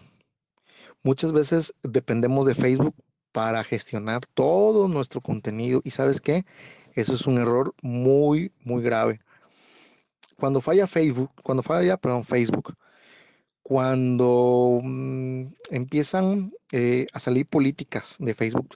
Muchas 1.03 1.33
veces 1.33 1.75
dependemos 1.83 2.47
de 2.47 2.55
Facebook 2.55 2.95
para 3.33 3.65
gestionar 3.65 4.27
todo 4.35 4.89
nuestro 4.89 5.21
contenido 5.21 5.81
y 5.85 5.91
sabes 5.91 6.21
qué, 6.21 6.45
eso 6.95 7.15
es 7.15 7.27
un 7.27 7.39
error 7.39 7.75
muy, 7.83 8.53
muy 8.65 8.83
grave. 8.83 9.21
Cuando 10.37 10.61
falla 10.61 10.87
Facebook, 10.87 11.31
cuando 11.43 11.63
falla, 11.63 11.97
perdón, 11.97 12.25
Facebook, 12.25 12.75
cuando 13.63 14.81
mm, 14.83 15.45
empiezan 15.71 16.53
eh, 16.73 17.07
a 17.13 17.19
salir 17.19 17.47
políticas 17.47 18.17
de 18.19 18.35
Facebook, 18.35 18.75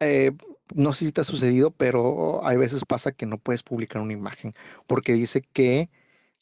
eh, 0.00 0.32
no 0.74 0.92
sé 0.92 1.06
si 1.06 1.12
te 1.12 1.20
ha 1.20 1.24
sucedido, 1.24 1.70
pero 1.70 2.44
hay 2.44 2.56
veces 2.56 2.84
pasa 2.84 3.12
que 3.12 3.26
no 3.26 3.38
puedes 3.38 3.62
publicar 3.62 4.02
una 4.02 4.12
imagen 4.12 4.54
porque 4.86 5.12
dice 5.12 5.42
que 5.52 5.90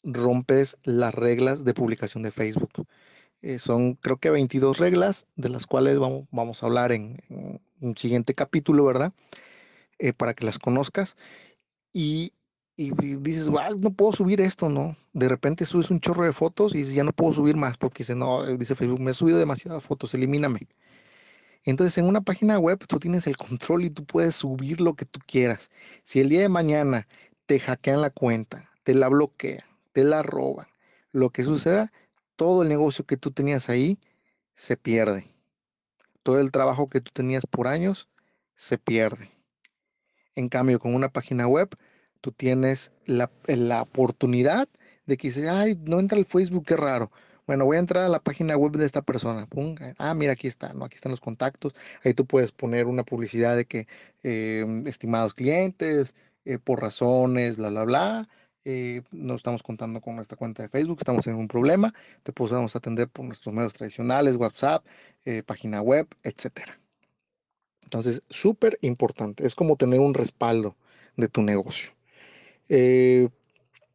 rompes 0.03 0.77
las 0.83 1.13
reglas 1.13 1.63
de 1.65 1.73
publicación 1.73 2.23
de 2.23 2.31
Facebook. 2.31 2.87
Eh, 3.43 3.59
son 3.59 3.95
creo 3.95 4.17
que 4.17 4.29
22 4.29 4.79
reglas, 4.79 5.27
de 5.35 5.49
las 5.49 5.67
cuales 5.67 5.99
vamos, 5.99 6.27
vamos 6.31 6.63
a 6.63 6.65
hablar 6.65 6.93
en, 6.93 7.21
un 7.81 7.97
siguiente 7.97 8.33
capítulo, 8.33 8.85
¿verdad? 8.85 9.11
Eh, 9.99 10.13
para 10.13 10.33
que 10.33 10.45
las 10.45 10.59
conozcas. 10.59 11.17
Y, 11.91 12.31
y 12.77 12.91
dices, 13.19 13.49
no 13.51 13.93
puedo 13.93 14.13
subir 14.13 14.39
esto, 14.39 14.69
¿no? 14.69 14.95
De 15.11 15.27
repente 15.27 15.65
subes 15.65 15.91
un 15.91 15.99
chorro 15.99 16.23
de 16.23 16.31
fotos 16.31 16.73
y 16.73 16.79
dices, 16.79 16.93
ya 16.93 17.03
no 17.03 17.11
puedo 17.11 17.33
subir 17.33 17.57
más 17.57 17.75
porque 17.77 17.99
dice, 17.99 18.15
no, 18.15 18.47
eh, 18.47 18.57
dice 18.57 18.75
Facebook, 18.75 19.01
me 19.01 19.11
he 19.11 19.13
subido 19.13 19.37
demasiadas 19.37 19.83
fotos, 19.83 20.13
elimíname. 20.13 20.61
Entonces, 21.65 21.97
en 21.97 22.05
una 22.05 22.21
página 22.21 22.57
web 22.59 22.79
tú 22.87 22.97
tienes 22.99 23.27
el 23.27 23.35
control 23.35 23.83
y 23.83 23.89
tú 23.89 24.05
puedes 24.05 24.35
subir 24.35 24.79
lo 24.79 24.95
que 24.95 25.05
tú 25.05 25.19
quieras. 25.25 25.69
Si 26.03 26.21
el 26.21 26.29
día 26.29 26.41
de 26.41 26.49
mañana 26.49 27.07
te 27.45 27.59
hackean 27.59 28.01
la 28.01 28.09
cuenta, 28.09 28.69
te 28.83 28.93
la 28.93 29.09
bloquean, 29.09 29.63
te 29.91 30.05
la 30.05 30.23
roban, 30.23 30.67
lo 31.11 31.29
que 31.29 31.43
suceda, 31.43 31.91
todo 32.35 32.63
el 32.63 32.69
negocio 32.69 33.05
que 33.05 33.17
tú 33.17 33.31
tenías 33.31 33.69
ahí 33.69 33.99
se 34.55 34.77
pierde. 34.77 35.25
Todo 36.23 36.39
el 36.39 36.51
trabajo 36.51 36.89
que 36.89 37.01
tú 37.01 37.11
tenías 37.13 37.45
por 37.45 37.67
años 37.67 38.07
se 38.55 38.77
pierde. 38.77 39.29
En 40.35 40.49
cambio, 40.49 40.79
con 40.79 40.95
una 40.95 41.09
página 41.09 41.47
web, 41.47 41.69
tú 42.21 42.31
tienes 42.31 42.91
la, 43.05 43.31
la 43.47 43.81
oportunidad 43.81 44.67
de 45.05 45.17
que 45.17 45.27
dices, 45.27 45.49
ay, 45.49 45.77
no 45.83 45.99
entra 45.99 46.17
el 46.17 46.25
Facebook, 46.25 46.65
qué 46.65 46.77
raro. 46.77 47.11
Bueno, 47.45 47.65
voy 47.65 47.75
a 47.77 47.79
entrar 47.81 48.05
a 48.05 48.09
la 48.09 48.21
página 48.23 48.55
web 48.55 48.71
de 48.73 48.85
esta 48.85 49.01
persona. 49.01 49.47
ah, 49.97 50.13
mira, 50.13 50.33
aquí 50.33 50.47
está, 50.47 50.73
¿no? 50.73 50.85
Aquí 50.85 50.95
están 50.95 51.11
los 51.11 51.19
contactos. 51.19 51.73
Ahí 52.03 52.13
tú 52.13 52.25
puedes 52.25 52.51
poner 52.53 52.85
una 52.85 53.03
publicidad 53.03 53.57
de 53.57 53.65
que, 53.65 53.87
em, 54.23 54.87
estimados 54.87 55.33
clientes, 55.33 56.15
eh, 56.45 56.57
por 56.59 56.81
razones, 56.81 57.57
bla, 57.57 57.69
bla, 57.69 57.83
bla. 57.83 58.29
Eh, 58.65 59.01
no 59.11 59.35
estamos 59.35 59.61
contando 59.61 59.99
con 59.99 60.15
nuestra 60.15 60.37
cuenta 60.37 60.63
de 60.63 60.69
Facebook, 60.69 60.99
estamos 60.99 61.27
en 61.27 61.35
un 61.35 61.49
problema, 61.49 61.93
te 62.23 62.31
podemos 62.31 62.75
atender 62.75 63.09
por 63.09 63.25
nuestros 63.25 63.53
medios 63.53 63.73
tradicionales, 63.73 64.37
WhatsApp, 64.37 64.85
eh, 65.25 65.43
página 65.43 65.81
web, 65.81 66.07
etcétera. 66.23 66.77
Entonces, 67.81 68.21
súper 68.29 68.77
importante, 68.81 69.45
es 69.45 69.53
como 69.53 69.75
tener 69.75 69.99
un 69.99 70.13
respaldo 70.13 70.77
de 71.17 71.27
tu 71.27 71.41
negocio. 71.41 71.91
Eh, 72.69 73.29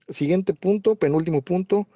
siguiente 0.08 0.52
punto, 0.54 0.96
penúltimo 0.96 1.40
punto, 1.42 1.88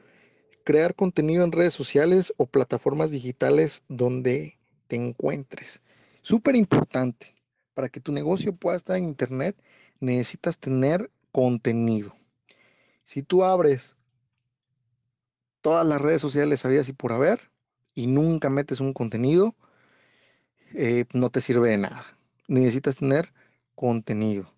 crear 0.65 0.95
contenido 0.95 1.45
en 1.45 1.53
redes 1.53 1.75
sociales 1.75 2.33
o 2.39 2.47
plataformas 2.47 3.11
digitales 3.11 3.85
donde 3.89 4.59
te 4.87 4.97
encuentres. 4.97 5.83
Súper 6.23 6.57
importante. 6.57 7.35
Para 7.75 7.89
que 7.89 8.01
tu 8.01 8.13
negocio 8.13 8.55
pueda 8.55 8.77
estar 8.77 8.97
en 8.97 9.05
Internet, 9.05 9.57
necesitas 10.01 10.59
tener 10.59 11.11
contenido. 11.33 12.13
Si 13.13 13.23
tú 13.23 13.45
abres 13.45 13.99
todas 15.61 15.87
las 15.87 16.01
redes 16.01 16.23
sociales 16.23 16.61
sabidas 16.61 16.89
y 16.89 16.95
por 16.95 17.13
haber 17.13 17.51
y 17.95 18.07
nunca 18.07 18.49
metes 18.49 18.81
un 18.81 18.95
contenido, 18.95 19.55
eh, 20.73 21.05
no 21.13 21.29
te 21.29 21.43
sirve 21.43 21.69
de 21.69 21.77
nada. 21.77 22.03
Necesitas 22.49 22.97
tener 22.97 23.35
contenido. 23.75 24.51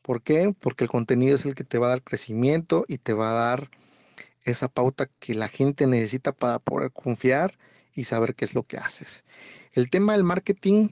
¿Por 0.00 0.22
qué? 0.22 0.54
Porque 0.58 0.84
el 0.84 0.90
contenido 0.90 1.36
es 1.36 1.44
el 1.44 1.54
que 1.54 1.64
te 1.64 1.76
va 1.76 1.88
a 1.88 1.90
dar 1.90 2.02
crecimiento 2.02 2.86
y 2.88 2.96
te 2.96 3.12
va 3.12 3.32
a 3.32 3.50
dar 3.50 3.68
esa 4.44 4.68
pauta 4.68 5.10
que 5.18 5.34
la 5.34 5.48
gente 5.48 5.86
necesita 5.86 6.32
para 6.32 6.60
poder 6.60 6.92
confiar 6.92 7.58
y 7.92 8.04
saber 8.04 8.34
qué 8.34 8.46
es 8.46 8.54
lo 8.54 8.62
que 8.62 8.78
haces. 8.78 9.26
El 9.74 9.90
tema 9.90 10.14
del 10.14 10.24
marketing 10.24 10.88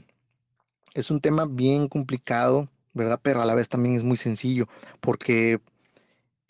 es 0.93 1.11
un 1.11 1.23
tema 1.23 1.47
bien 1.47 1.89
complicado, 1.89 2.69
¿verdad? 2.93 3.19
Pero 3.23 3.41
a 3.41 3.47
la 3.47 3.55
vez 3.55 3.71
también 3.71 3.95
es 3.95 4.03
muy 4.03 4.19
sencillo, 4.19 4.69
porque 5.01 5.63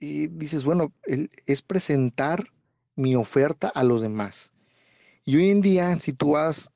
y 0.00 0.28
dices, 0.28 0.64
bueno, 0.64 0.92
es 1.47 1.62
presentar 1.62 2.42
mi 2.97 3.14
oferta 3.14 3.69
a 3.69 3.85
los 3.85 4.02
demás. 4.02 4.52
Y 5.25 5.37
hoy 5.37 5.50
en 5.50 5.61
día, 5.61 5.99
si 6.00 6.14
tú 6.14 6.33
vas 6.33 6.73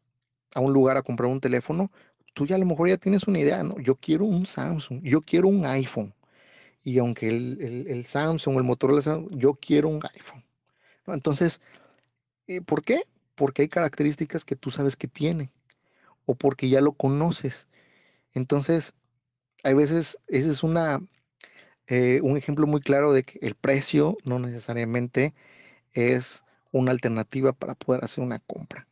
a 0.54 0.60
un 0.60 0.72
lugar 0.72 0.98
a 0.98 1.02
comprar 1.02 1.30
un 1.30 1.40
teléfono, 1.40 1.90
tú 2.34 2.46
ya 2.46 2.56
a 2.56 2.58
lo 2.58 2.66
mejor 2.66 2.88
ya 2.88 2.98
tienes 2.98 3.26
una 3.26 3.38
idea, 3.38 3.62
¿no? 3.62 3.78
Yo 3.80 3.96
quiero 3.96 4.24
un 4.24 4.46
Samsung, 4.46 5.00
yo 5.02 5.22
quiero 5.22 5.48
un 5.48 5.64
iPhone. 5.64 6.14
Y 6.82 6.98
aunque 6.98 7.28
el, 7.28 7.86
el, 7.88 8.04
Samsung 8.04 8.56
o 8.56 8.58
el 8.58 8.64
Motorola, 8.64 9.00
yo 9.30 9.54
quiero 9.54 9.88
un 9.88 10.00
iPhone. 10.14 10.44
Entonces, 11.06 11.62
eh, 12.46 12.60
¿por 12.60 12.84
qué? 12.84 13.00
Porque 13.34 13.62
hay 13.62 13.68
características 13.68 14.44
que 14.44 14.54
tú 14.54 14.70
sabes 14.70 14.96
que 14.96 15.08
tiene 15.08 15.50
o 16.26 16.34
porque 16.34 16.68
ya 16.68 16.82
lo 16.82 16.92
conoces. 16.92 17.68
Entonces, 18.34 18.94
hay 19.62 19.74
veces, 19.74 20.18
ese 20.26 20.50
es 20.50 20.62
una, 20.62 21.00
eh, 21.88 22.20
un 22.22 22.36
ejemplo 22.36 22.66
muy 22.66 22.80
claro 22.80 23.12
de 23.12 23.24
que 23.24 23.38
el 23.42 23.54
precio 23.54 24.16
no 24.24 24.38
necesariamente 24.38 25.34
es 25.92 26.44
una 26.72 26.90
alternativa 26.92 27.52
para 27.52 27.74
poder 27.74 28.04
hacer 28.04 28.24
una 28.24 28.38
compra. 28.40 28.86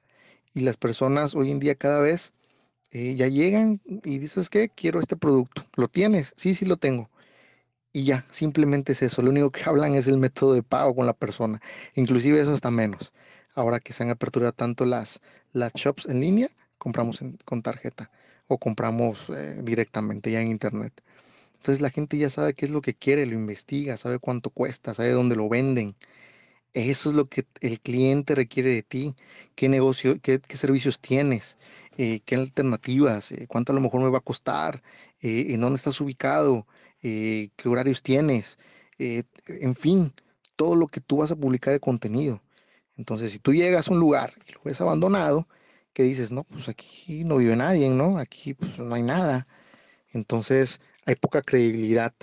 Y 0.55 0.61
las 0.61 0.77
personas 0.77 1.35
hoy 1.35 1.51
en 1.51 1.59
día 1.61 1.75
cada 1.75 2.01
vez 2.01 2.35
eh, 2.93 3.15
ya 3.17 3.29
llegan 3.29 3.81
y 4.05 4.19
dices 4.19 4.51
que 4.51 4.69
quiero 4.69 5.01
este 5.01 5.17
producto. 5.17 5.65
¿Lo 5.77 5.89
tienes? 5.89 6.35
Sí, 6.37 6.55
sí 6.55 6.67
lo 6.67 6.77
tengo. 6.77 7.11
Y 7.93 8.05
ya, 8.05 8.25
simplemente 8.31 8.93
es 8.93 9.03
eso. 9.03 9.23
Lo 9.23 9.31
único 9.31 9.51
que 9.51 9.63
hablan 9.67 9.95
es 9.95 10.09
el 10.09 10.19
método 10.19 10.55
de 10.55 10.63
pago 10.63 10.95
con 10.95 11.07
la 11.07 11.15
persona. 11.15 11.61
Inclusive 11.95 12.41
eso 12.41 12.53
está 12.55 12.71
menos. 12.71 13.13
Ahora 13.55 13.81
que 13.81 13.93
se 13.93 14.03
han 14.03 14.11
aperturado 14.11 14.53
tanto 14.53 14.87
las, 14.87 15.21
las 15.53 15.73
shops 15.75 16.07
en 16.07 16.21
línea, 16.21 16.49
compramos 16.79 17.23
con 17.45 17.63
tarjeta 17.63 18.11
o 18.49 18.59
compramos 18.59 19.31
eh, 19.31 19.61
directamente 19.63 20.31
ya 20.31 20.41
en 20.43 20.49
internet. 20.49 20.93
Entonces 21.63 21.81
la 21.81 21.91
gente 21.91 22.19
ya 22.19 22.29
sabe 22.29 22.55
qué 22.55 22.65
es 22.65 22.73
lo 22.73 22.81
que 22.81 22.93
quiere, 22.93 23.25
lo 23.25 23.37
investiga, 23.37 23.97
sabe 23.97 24.19
cuánto 24.19 24.51
cuesta, 24.51 24.95
sabe 24.95 25.11
dónde 25.11 25.37
lo 25.37 25.49
venden. 25.49 25.95
Eso 26.73 27.11
es 27.11 27.15
lo 27.15 27.29
que 27.29 27.47
el 27.61 27.81
cliente 27.81 28.35
requiere 28.35 28.71
de 28.71 28.83
ti, 28.83 29.15
qué 29.55 29.69
negocio, 29.69 30.21
qué, 30.21 30.41
servicios 30.55 30.99
tienes, 31.01 31.59
eh, 31.99 32.21
qué 32.25 32.35
alternativas, 32.35 33.31
eh, 33.31 33.47
cuánto 33.47 33.71
a 33.71 33.77
lo 33.77 33.81
mejor 33.81 34.01
me 34.01 34.11
va 34.11 34.19
a 34.19 34.23
costar, 34.23 34.83
eh, 35.21 35.47
en 35.51 35.61
dónde 35.61 35.77
estás 35.77 36.01
ubicado, 36.01 36.67
qué 37.01 37.51
horarios 37.67 38.03
tienes, 38.03 38.59
en 38.99 39.75
fin, 39.77 40.13
todo 40.57 40.75
lo 40.75 40.89
que 40.89 41.01
tú 41.01 41.19
vas 41.19 41.31
a 41.31 41.37
publicar 41.37 41.73
de 41.73 41.81
contenido. 41.81 42.43
Entonces, 42.97 43.31
si 43.33 43.39
tú 43.39 43.53
llegas 43.55 43.89
a 43.89 43.93
un 43.93 44.01
lugar 44.01 44.33
y 44.49 44.53
lo 44.53 44.61
ves 44.65 44.81
abandonado, 44.81 45.47
que 45.93 46.03
dices, 46.03 46.33
no, 46.33 46.43
pues 46.45 46.69
aquí 46.69 47.23
no 47.25 47.37
vive 47.37 47.55
nadie, 47.57 47.89
¿no? 47.91 48.19
Aquí 48.19 48.55
pues, 48.55 48.79
no 48.79 48.95
hay 48.95 49.03
nada. 49.03 49.47
Entonces, 50.13 50.81
hay 51.07 51.15
poca 51.17 51.43
credibilidad. 51.43 52.15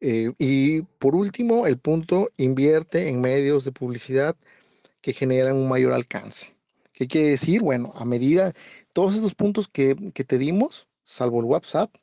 Eh, 0.00 0.32
y 0.38 0.82
por 0.82 1.14
último, 1.14 1.66
el 1.66 1.78
punto, 1.78 2.30
invierte 2.36 3.08
en 3.08 3.20
medios 3.20 3.64
de 3.64 3.72
publicidad 3.72 4.36
que 5.00 5.12
generan 5.12 5.56
un 5.56 5.68
mayor 5.68 5.92
alcance. 5.92 6.54
¿Qué 6.92 7.06
quiere 7.06 7.28
decir? 7.30 7.62
Bueno, 7.62 7.92
a 7.96 8.04
medida, 8.04 8.52
todos 8.92 9.14
estos 9.14 9.34
puntos 9.34 9.68
que, 9.68 9.96
que 10.14 10.24
te 10.24 10.38
dimos, 10.38 10.88
salvo 11.04 11.40
el 11.40 11.46
WhatsApp, 11.46 11.94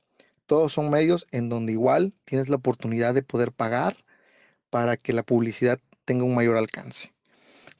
todos 0.45 0.73
son 0.73 0.89
medios 0.89 1.27
en 1.31 1.49
donde 1.49 1.73
igual 1.73 2.13
tienes 2.23 2.49
la 2.49 2.57
oportunidad 2.57 3.13
de 3.13 3.23
poder 3.23 3.51
pagar 3.51 3.95
para 4.69 4.97
que 4.97 5.13
la 5.13 5.23
publicidad 5.23 5.79
tenga 6.05 6.23
un 6.23 6.35
mayor 6.35 6.57
alcance. 6.57 7.13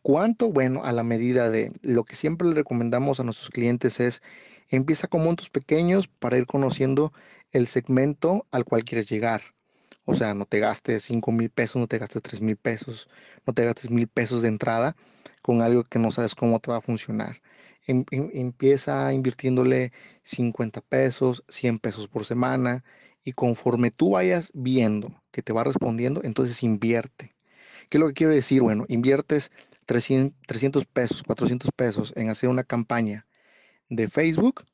¿Cuánto? 0.02 0.50
Bueno, 0.50 0.84
a 0.84 0.92
la 0.92 1.04
medida 1.04 1.50
de 1.50 1.72
lo 1.82 2.04
que 2.04 2.16
siempre 2.16 2.48
le 2.48 2.54
recomendamos 2.54 3.20
a 3.20 3.24
nuestros 3.24 3.50
clientes 3.50 4.00
es 4.00 4.22
empieza 4.70 5.08
con 5.08 5.24
montos 5.24 5.50
pequeños 5.50 6.08
para 6.08 6.38
ir 6.38 6.46
conociendo 6.46 7.14
el 7.56 7.68
segmento 7.68 8.46
al 8.52 8.66
cual 8.66 8.84
quieres 8.84 9.08
llegar. 9.08 9.42
O 10.04 10.14
sea, 10.14 10.34
no 10.34 10.46
te 10.46 10.60
gastes 10.60 11.04
5 11.04 11.32
mil 11.32 11.50
pesos, 11.50 11.78
no 11.78 11.88
te 11.88 11.98
gastes 11.98 12.22
3 12.22 12.42
mil 12.42 12.58
pesos, 12.58 13.10
no 13.48 13.54
te 13.54 13.64
gastes 13.64 13.90
mil 13.90 14.08
pesos 14.08 14.42
de 14.42 14.50
entrada 14.50 14.98
con 15.42 15.62
algo 15.62 15.86
que 15.86 15.98
no 15.98 16.12
sabes 16.12 16.36
cómo 16.36 16.60
te 16.60 16.72
va 16.72 16.78
a 16.78 16.82
funcionar. 16.82 17.42
Em, 17.88 18.04
em, 18.12 18.30
empieza 18.34 19.14
invirtiéndole 19.14 19.94
50 20.24 20.82
pesos, 20.82 21.44
100 21.48 21.80
pesos 21.80 22.10
por 22.10 22.26
semana 22.26 22.84
y 23.24 23.32
conforme 23.32 23.90
tú 23.90 24.12
vayas 24.12 24.52
viendo 24.54 25.24
que 25.32 25.42
te 25.42 25.54
va 25.54 25.64
respondiendo, 25.64 26.22
entonces 26.24 26.62
invierte. 26.62 27.36
¿Qué 27.90 27.98
es 27.98 28.02
lo 28.02 28.08
que 28.08 28.16
quiero 28.16 28.34
decir? 28.34 28.62
Bueno, 28.64 28.86
inviertes 28.90 29.52
300, 29.86 30.36
300 30.46 30.86
pesos, 30.86 31.24
400 31.24 31.72
pesos 31.74 32.14
en 32.18 32.30
hacer 32.30 32.50
una 32.50 32.66
campaña 32.66 33.28
de 33.90 34.10
Facebook 34.10 34.66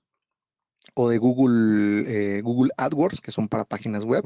o 0.93 1.09
de 1.09 1.17
Google, 1.17 2.03
eh, 2.07 2.41
Google 2.41 2.71
AdWords, 2.77 3.21
que 3.21 3.31
son 3.31 3.47
para 3.47 3.65
páginas 3.65 4.03
web, 4.03 4.23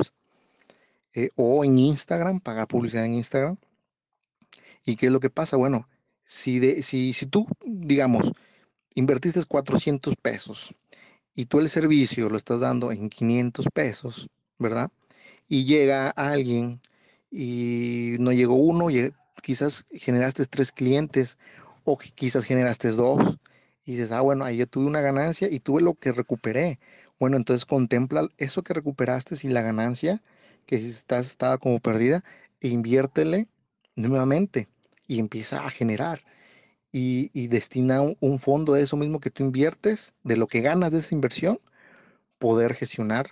eh, 1.14 1.30
o 1.36 1.64
en 1.64 1.78
Instagram, 1.78 2.40
pagar 2.40 2.68
publicidad 2.68 3.06
en 3.06 3.14
Instagram. 3.14 3.58
¿Y 4.86 4.96
qué 4.96 5.08
es 5.08 5.12
lo 5.12 5.20
que 5.20 5.30
pasa? 5.30 5.58
Bueno, 5.58 5.88
si, 6.26 6.60
de, 6.60 6.82
si, 6.84 7.14
si 7.14 7.26
tú, 7.26 7.48
digamos, 7.66 8.32
invertiste 8.94 9.44
400 9.44 10.16
pesos 10.16 10.76
y 11.34 11.46
tú 11.46 11.60
el 11.60 11.70
servicio 11.70 12.30
lo 12.30 12.38
estás 12.38 12.62
dando 12.62 12.92
en 12.92 13.10
500 13.10 13.68
pesos, 13.74 14.30
¿verdad? 14.58 14.90
Y 15.48 15.66
llega 15.66 16.10
alguien 16.10 16.82
y 17.30 18.16
no 18.20 18.32
llegó 18.32 18.56
uno, 18.56 18.88
quizás 19.42 19.86
generaste 19.92 20.46
tres 20.46 20.72
clientes 20.72 21.38
o 21.84 21.98
quizás 21.98 22.46
generaste 22.46 22.92
dos 22.92 23.38
y 23.86 23.94
dices, 23.94 24.12
ah, 24.12 24.22
bueno, 24.22 24.46
ahí 24.46 24.58
yo 24.58 24.68
tuve 24.68 24.86
una 24.88 25.02
ganancia 25.02 25.48
y 25.50 25.60
tuve 25.60 25.82
lo 25.82 25.94
que 25.94 26.12
recuperé. 26.12 26.80
Bueno, 27.20 27.38
entonces 27.38 27.66
contempla 27.66 28.28
eso 28.38 28.64
que 28.64 28.74
recuperaste 28.74 29.36
y 29.44 29.50
la 29.50 29.62
ganancia, 29.62 30.22
que 30.66 30.80
si 30.80 30.90
estás, 30.90 31.28
estaba 31.28 31.58
como 31.60 31.80
perdida, 31.80 32.24
e 32.62 32.70
inviértele 32.70 33.48
nuevamente 33.96 34.68
y 35.08 35.20
empieza 35.20 35.66
a 35.66 35.70
generar. 35.70 36.22
Y, 36.92 37.48
destina 37.48 38.02
un, 38.02 38.40
fondo 38.40 38.74
de 38.74 38.84
eso 38.84 38.96
mismo 38.96 39.20
que 39.20 39.30
tú 39.30 39.44
inviertes, 39.44 40.14
de 40.24 40.38
lo 40.38 40.48
que 40.48 40.62
ganas 40.62 40.92
de 40.92 41.00
esa 41.00 41.14
inversión, 41.14 41.60
poder 42.40 42.74
gestionar 42.74 43.28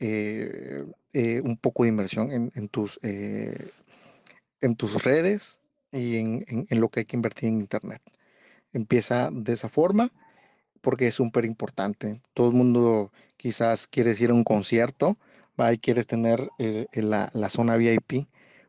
eh, 0.00 0.84
eh, 1.14 1.40
un 1.42 1.56
poco 1.56 1.84
de 1.84 1.88
inversión 1.88 2.30
en, 2.30 2.68
tus, 2.68 3.00
eh, 3.02 3.70
en 4.60 4.76
tus 4.76 5.02
redes 5.02 5.60
y 5.92 6.16
en, 6.16 6.44
en 6.68 6.80
lo 6.80 6.90
que 6.90 7.00
hay 7.00 7.06
que 7.06 7.16
invertir 7.16 7.48
en 7.48 7.60
Internet. 7.60 8.02
Empieza 8.76 9.30
de 9.32 9.54
esa 9.54 9.70
forma 9.70 10.12
porque 10.82 11.06
es 11.06 11.14
súper 11.14 11.46
importante. 11.46 12.20
Todo 12.34 12.50
el 12.50 12.54
mundo 12.54 13.10
quizás 13.38 13.86
quiere 13.86 14.14
ir 14.20 14.28
a 14.28 14.34
un 14.34 14.44
concierto, 14.44 15.16
va 15.58 15.72
y 15.72 15.78
quieres 15.78 16.06
tener 16.06 16.50
eh, 16.58 16.86
la, 16.92 17.48
zona 17.48 17.78
VIP, 17.78 18.28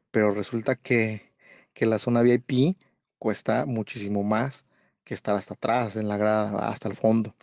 pero 0.09 0.31
resulta 0.31 0.75
que, 0.75 1.33
que, 1.73 1.85
la 1.85 1.99
zona 1.99 2.21
VIP 2.21 2.77
cuesta 3.19 3.65
muchísimo 3.65 4.23
más 4.23 4.65
que 5.03 5.13
estar 5.13 5.35
hasta 5.35 5.55
atrás, 5.55 5.97
en 5.97 6.07
la 6.07 6.15
grada, 6.15 6.69
hasta 6.69 6.87
el 6.87 6.95
fondo. 6.95 7.35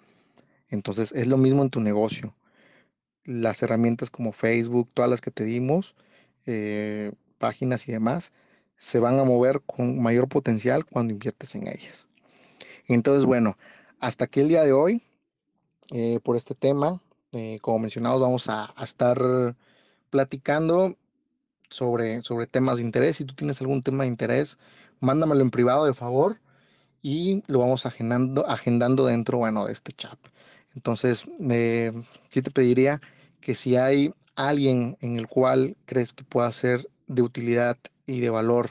Entonces 0.70 1.12
es 1.12 1.26
lo 1.26 1.36
mismo 1.36 1.62
en 1.62 1.68
tu 1.68 1.80
negocio. 1.80 2.34
Las 3.24 3.62
herramientas 3.62 4.10
como 4.10 4.32
Facebook, 4.32 4.90
todas 4.94 5.10
las 5.10 5.20
que 5.20 5.30
te 5.30 5.44
dimos, 5.44 5.96
eh, 6.46 7.12
páginas 7.36 7.86
y 7.88 7.92
demás, 7.92 8.32
se 8.76 9.00
van 9.00 9.18
a 9.18 9.24
mover 9.24 9.60
con 9.66 10.00
mayor 10.00 10.28
potencial 10.28 10.86
cuando 10.86 11.12
inviertes 11.12 11.54
en 11.56 11.68
ellas. 11.68 12.08
Entonces, 12.86 13.24
bueno, 13.24 13.56
hasta 14.00 14.26
aquí 14.26 14.40
el 14.40 14.48
día 14.48 14.62
de 14.62 14.72
hoy 14.72 15.02
eh, 15.90 16.20
por 16.22 16.36
este 16.36 16.54
tema. 16.54 17.00
Eh, 17.32 17.56
como 17.60 17.80
mencionamos, 17.80 18.20
vamos 18.20 18.48
a, 18.48 18.74
estar 18.82 19.56
platicando 20.10 20.96
sobre, 21.68 22.22
sobre 22.22 22.46
temas 22.46 22.76
de 22.76 22.82
interés. 22.82 23.16
Si 23.16 23.24
tú 23.24 23.34
tienes 23.34 23.60
algún 23.60 23.82
tema 23.82 24.04
de 24.04 24.10
interés, 24.10 24.58
mándamelo 25.00 25.42
en 25.42 25.50
privado 25.50 25.84
de 25.84 25.94
favor 25.94 26.40
y 27.02 27.42
lo 27.48 27.58
vamos 27.58 27.86
agendando, 27.86 28.48
agendando 28.48 29.06
dentro, 29.06 29.38
bueno, 29.38 29.66
de 29.66 29.72
este 29.72 29.92
chat. 29.92 30.18
Entonces, 30.74 31.24
eh, 31.50 31.92
sí 32.30 32.42
te 32.42 32.50
pediría 32.50 33.00
que 33.40 33.54
si 33.54 33.76
hay 33.76 34.14
alguien 34.36 34.96
en 35.00 35.18
el 35.18 35.28
cual 35.28 35.76
crees 35.84 36.12
que 36.12 36.24
pueda 36.24 36.50
ser 36.52 36.88
de 37.06 37.22
utilidad 37.22 37.76
y 38.06 38.20
de 38.20 38.30
valor 38.30 38.70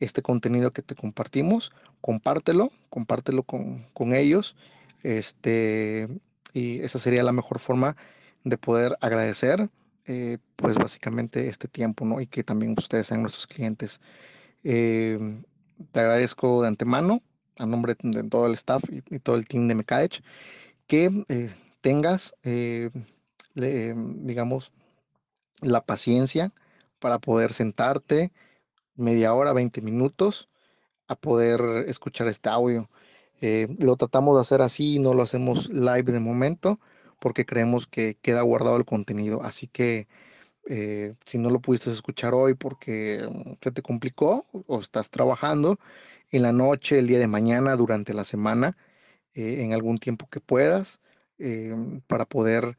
este 0.00 0.22
contenido 0.22 0.72
que 0.72 0.82
te 0.82 0.94
compartimos, 0.94 1.72
compártelo, 2.00 2.70
compártelo 2.88 3.42
con, 3.42 3.84
con 3.92 4.14
ellos. 4.14 4.56
Este, 5.02 6.08
y 6.52 6.80
esa 6.80 6.98
sería 6.98 7.22
la 7.22 7.32
mejor 7.32 7.58
forma 7.58 7.96
de 8.44 8.58
poder 8.58 8.96
agradecer, 9.00 9.68
eh, 10.06 10.38
pues 10.56 10.76
básicamente 10.76 11.48
este 11.48 11.68
tiempo, 11.68 12.04
¿no? 12.04 12.20
Y 12.20 12.26
que 12.26 12.44
también 12.44 12.74
ustedes 12.78 13.08
sean 13.08 13.22
nuestros 13.22 13.46
clientes. 13.46 14.00
Eh, 14.64 15.42
te 15.92 16.00
agradezco 16.00 16.62
de 16.62 16.68
antemano, 16.68 17.22
a 17.58 17.66
nombre 17.66 17.96
de 18.02 18.24
todo 18.24 18.46
el 18.46 18.54
staff 18.54 18.82
y, 18.88 19.18
todo 19.18 19.36
el 19.36 19.46
team 19.46 19.68
de 19.68 19.74
Mecadech, 19.74 20.22
que 20.86 21.24
eh, 21.28 21.50
tengas, 21.80 22.34
digamos, 23.54 24.72
la 25.60 25.84
paciencia 25.84 26.52
para 26.98 27.18
poder 27.18 27.52
sentarte 27.52 28.32
media 28.94 29.34
hora, 29.34 29.52
20 29.52 29.80
minutos 29.82 30.48
a 31.08 31.16
poder 31.16 31.60
escuchar 31.88 32.28
este 32.28 32.48
audio. 32.48 32.88
Eh, 33.40 33.68
lo 33.78 33.96
tratamos 33.96 34.36
de 34.36 34.40
hacer 34.40 34.62
así, 34.62 34.98
no 34.98 35.12
lo 35.14 35.22
hacemos 35.22 35.68
live 35.68 36.12
de 36.12 36.20
momento 36.20 36.80
porque 37.18 37.44
creemos 37.46 37.86
que 37.86 38.16
queda 38.20 38.42
guardado 38.42 38.76
el 38.76 38.84
contenido. 38.84 39.42
Así 39.42 39.66
que 39.66 40.08
eh, 40.68 41.14
si 41.24 41.38
no 41.38 41.50
lo 41.50 41.60
pudiste 41.60 41.90
escuchar 41.90 42.34
hoy 42.34 42.54
porque 42.54 43.28
mm, 43.30 43.52
se 43.60 43.72
te 43.72 43.82
complicó 43.82 44.44
o 44.66 44.80
estás 44.80 45.10
trabajando 45.10 45.78
en 46.30 46.42
la 46.42 46.52
noche, 46.52 46.98
el 46.98 47.06
día 47.06 47.18
de 47.18 47.28
mañana, 47.28 47.76
durante 47.76 48.14
la 48.14 48.24
semana, 48.24 48.76
eh, 49.34 49.62
en 49.62 49.72
algún 49.72 49.98
tiempo 49.98 50.28
que 50.28 50.40
puedas, 50.40 51.00
para 52.06 52.24
poder 52.24 52.78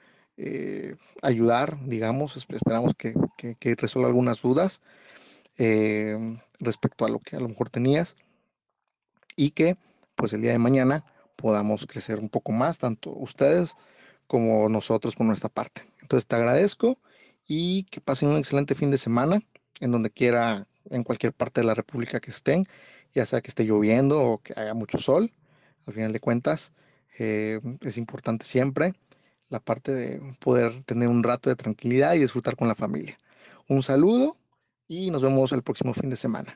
ayudar, 1.22 1.78
digamos, 1.86 2.36
esperamos 2.36 2.96
que 2.96 3.14
resuelva 3.76 4.08
algunas 4.10 4.42
dudas 4.42 4.82
respecto 6.60 7.06
a 7.06 7.10
lo 7.10 7.20
que 7.20 7.36
a 7.36 7.40
lo 7.40 7.50
mejor 7.50 7.70
tenías 7.70 8.16
y 9.36 9.52
que 9.52 9.76
pues 10.16 10.34
el 10.34 10.42
día 10.42 10.52
de 10.52 10.60
mañana 10.60 11.06
podamos 11.36 11.86
crecer 11.86 12.20
un 12.20 12.30
poco 12.30 12.52
más, 12.52 12.80
tanto 12.80 13.12
ustedes 13.12 13.76
como 14.28 14.68
nosotros 14.70 15.16
por 15.16 15.26
nuestra 15.26 15.50
parte. 15.50 15.84
Entonces 16.02 16.28
te 16.28 16.36
agradezco 16.36 17.00
y 17.48 17.84
que 17.84 18.02
pasen 18.02 18.30
un 18.30 18.38
excelente 18.38 18.76
fin 18.76 18.92
de 18.92 18.98
semana 18.98 19.40
en 19.80 19.92
donde 19.92 20.10
quiera, 20.10 20.68
en 20.90 21.04
cualquier 21.04 21.34
parte 21.34 21.62
de 21.62 21.68
la 21.68 21.76
República 21.76 22.20
que 22.20 22.32
estén, 22.32 22.64
ya 23.14 23.26
sea 23.26 23.42
que 23.42 23.50
esté 23.50 23.64
lloviendo 23.64 24.22
o 24.22 24.38
que 24.40 24.54
haga 24.54 24.74
mucho 24.74 24.98
sol. 24.98 25.32
Al 25.86 25.94
final 25.94 26.12
de 26.12 26.20
cuentas, 26.20 26.74
eh, 27.20 27.60
es 27.82 27.98
importante 27.98 28.46
siempre 28.46 28.94
la 29.50 29.60
parte 29.60 29.94
de 29.94 30.20
poder 30.40 30.84
tener 30.84 31.08
un 31.08 31.24
rato 31.24 31.50
de 31.50 31.56
tranquilidad 31.56 32.16
y 32.16 32.20
disfrutar 32.20 32.58
con 32.58 32.68
la 32.68 32.76
familia. 32.76 33.18
Un 33.68 33.82
saludo 33.82 34.36
y 34.88 35.12
nos 35.12 35.22
vemos 35.22 35.52
el 35.52 35.64
próximo 35.64 35.94
fin 35.94 36.10
de 36.10 36.16
semana. 36.16 36.54